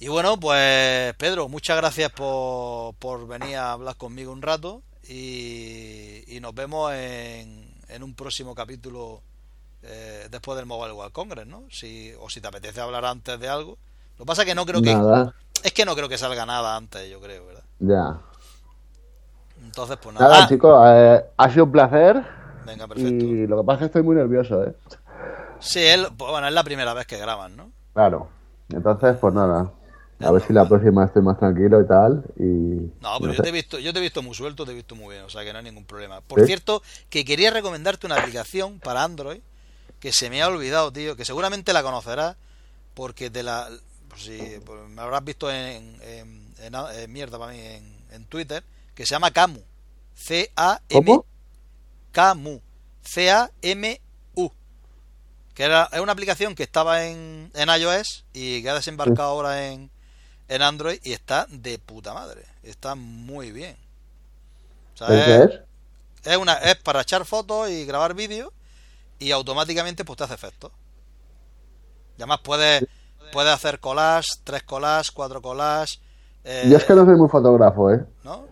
[0.00, 6.38] Y bueno, pues Pedro, muchas gracias por, por venir a hablar conmigo un rato y,
[6.40, 9.22] nos vemos en, en, un próximo capítulo
[9.82, 11.64] eh, después del Mobile World Congress, ¿no?
[11.68, 13.76] Si, o si te apetece hablar antes de algo.
[14.18, 14.96] Lo que pasa es que no creo que...
[15.64, 17.64] Es que no creo que salga nada antes, yo creo, ¿verdad?
[17.80, 18.20] Ya.
[19.64, 20.28] Entonces, pues nada.
[20.28, 20.48] Nada, ah.
[20.48, 22.24] chicos, eh, ha sido un placer.
[22.64, 23.24] Venga, perfecto.
[23.24, 24.74] Y lo que pasa es que estoy muy nervioso, ¿eh?
[25.58, 27.70] Sí, él, pues, bueno, es la primera vez que graban, ¿no?
[27.92, 28.28] Claro.
[28.68, 29.72] Entonces, pues nada.
[30.20, 32.24] A ver si la próxima estoy más tranquilo y tal.
[32.36, 34.74] Y, no, pero yo, te he visto, yo te he visto muy suelto, te he
[34.74, 36.20] visto muy bien, o sea que no hay ningún problema.
[36.22, 39.40] Por cierto, que quería recomendarte una aplicación para Android
[40.00, 42.36] que se me ha olvidado, tío, que seguramente la conocerás
[42.94, 43.68] porque te la.
[44.08, 48.64] Pues si, pues me habrás visto en, en, mierda para mí, en, Twitter,
[48.94, 49.60] que se llama Camu.
[50.14, 51.20] C-A-M.
[52.12, 52.60] Camu.
[53.02, 54.50] C-A-M-U.
[55.54, 59.68] Que era, es una aplicación que estaba en, en iOS y que ha desembarcado ahora
[59.68, 59.90] en,
[60.48, 62.44] en Android y está de puta madre.
[62.62, 63.76] Está muy bien.
[65.08, 65.60] es,
[66.24, 68.52] es, una, es para echar fotos y grabar vídeos
[69.18, 70.72] y automáticamente pues te hace efectos.
[72.16, 72.84] Y además puedes,
[73.32, 76.00] puedes hacer collage, tres collages, cuatro collages.
[76.44, 78.04] Eh, Yo es que no soy muy fotógrafo, ¿eh?
[78.24, 78.46] ¿No?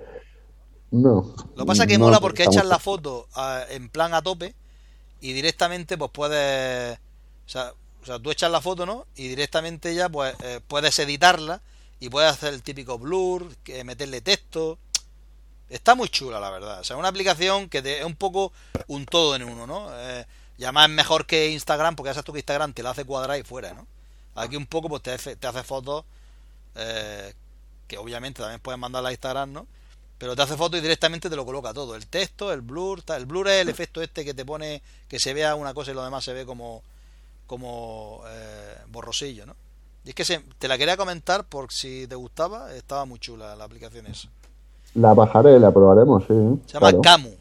[0.91, 1.35] No.
[1.55, 3.27] Lo que pasa es que mola porque echas la foto
[3.71, 4.55] en plan a tope
[5.21, 6.99] y directamente pues puedes...
[7.47, 9.07] O sea, o sea, tú echas la foto, ¿no?
[9.17, 11.61] Y directamente ya pues eh, puedes editarla
[12.01, 14.79] y puedes hacer el típico blur, que meterle texto.
[15.69, 16.81] Está muy chula, la verdad.
[16.81, 18.53] O sea, una aplicación que te, es un poco
[18.87, 19.89] un todo en uno, ¿no?
[19.93, 20.27] Eh,
[20.59, 23.39] Y es mejor que Instagram, porque ya sabes tú que Instagram te la hace cuadrar
[23.39, 23.87] y fuera, ¿no?
[24.35, 26.05] Aquí un poco pues te hace, te hace fotos
[26.77, 27.35] eh,
[27.89, 29.67] que obviamente también puedes mandarla a Instagram, ¿no?
[30.19, 31.95] Pero te hace fotos y directamente te lo coloca todo.
[31.95, 35.35] El texto, el blur, el blur es el efecto este que te pone que se
[35.35, 36.83] vea una cosa y lo demás se ve como,
[37.47, 39.57] como eh, borrosillo, ¿no?
[40.07, 43.57] Y es que se, te la quería comentar por si te gustaba, estaba muy chula
[43.57, 44.29] la aplicación esa.
[44.95, 46.63] La bajaré, la probaremos, sí.
[46.67, 47.35] Se llama Camu.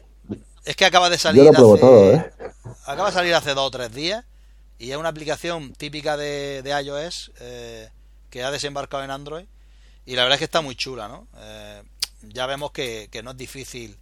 [0.64, 1.44] Es que acaba de salir.
[1.44, 2.32] Yo lo hace, todo, ¿eh?
[2.86, 4.24] Acaba de salir hace dos o tres días
[4.80, 7.88] y es una aplicación típica de, de iOS eh,
[8.30, 9.44] que ha desembarcado en Android
[10.04, 11.28] y la verdad es que está muy chula, ¿no?
[11.36, 11.84] Eh,
[12.22, 13.96] ya vemos que, que, no es difícil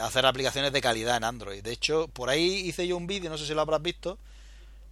[0.00, 1.60] hacer aplicaciones de calidad en Android.
[1.60, 4.18] De hecho, por ahí hice yo un vídeo, no sé si lo habrás visto,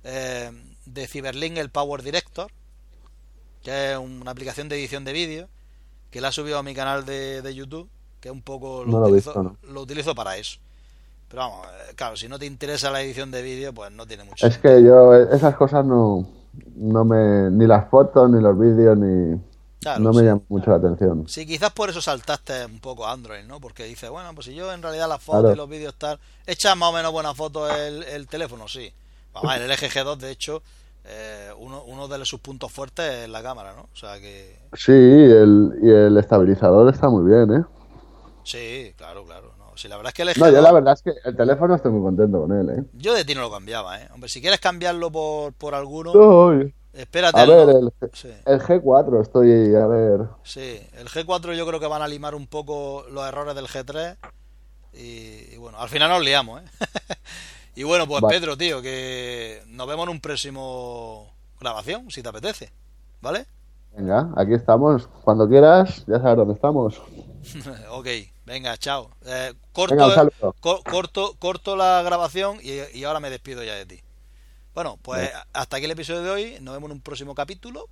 [0.03, 2.51] de Cyberlink, el Power Director,
[3.69, 5.49] que es una aplicación de edición de vídeo,
[6.11, 7.87] que la he subido a mi canal de, de YouTube,
[8.19, 10.59] que un poco lo, utilizo, lo utilizo para eso.
[11.29, 14.25] Pero vamos, eh, claro, si no te interesa la edición de vídeo, pues no tiene
[14.25, 14.47] mucho.
[14.47, 16.27] Es que yo esas cosas no,
[16.77, 17.51] no me.
[17.51, 19.39] Ni las fotos, ni los vídeos, ni.
[20.01, 21.29] no me llaman mucho la atención.
[21.29, 23.61] Sí, quizás por eso saltaste un poco a Android, ¿no?
[23.61, 26.19] Porque dices, bueno, pues si yo en realidad las fotos y los vídeos tal.
[26.47, 28.67] ¿Echas más o menos buenas fotos el, el teléfono?
[28.67, 28.91] Sí.
[29.35, 30.63] Vamos, el LG G2, de hecho,
[31.11, 33.89] eh, uno, uno de sus puntos fuertes es la cámara, ¿no?
[33.93, 34.59] O sea que.
[34.75, 37.65] Sí, el, y el estabilizador está muy bien, ¿eh?
[38.45, 39.59] Sí, claro, claro.
[39.75, 41.93] Si la verdad es que el No, yo la verdad es que el teléfono estoy
[41.93, 42.85] muy contento con él, ¿eh?
[42.95, 44.09] Yo de ti no lo cambiaba, ¿eh?
[44.13, 46.75] Hombre, si quieres cambiarlo por, por alguno, Uy.
[46.93, 47.39] espérate.
[47.39, 48.29] A ver, el, sí.
[48.45, 50.27] el, G4 estoy, a ver.
[50.43, 54.17] Sí, el G4 yo creo que van a limar un poco los errores del G3
[54.95, 56.65] y, y bueno, al final nos liamos, ¿eh?
[57.79, 58.25] y bueno, pues.
[58.29, 62.73] Pedro, tío, que nos vemos en un próximo grabación, si te apetece,
[63.21, 63.47] ¿vale?
[63.97, 65.07] Venga, aquí estamos.
[65.23, 67.01] Cuando quieras, ya sabes dónde estamos.
[67.91, 68.07] ok,
[68.47, 69.11] venga, chao.
[69.25, 70.29] Eh, corto, venga,
[70.59, 74.03] co corto, corto la grabación y, y, ahora me despido ya de ti.
[74.75, 75.47] Bueno, pues venga.
[75.53, 76.57] hasta aquí el episodio de hoy.
[76.61, 77.89] Nos vemos en un próximo capítulo.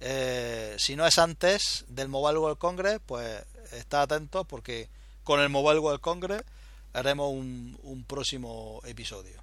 [0.00, 3.44] Eh, si no es antes del Mobile World Congress, pues
[3.74, 4.88] está atento porque
[5.22, 6.42] con el Mobile World Congress
[6.92, 9.42] haremos un, un próximo episodio.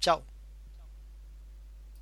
[0.00, 0.33] Chao.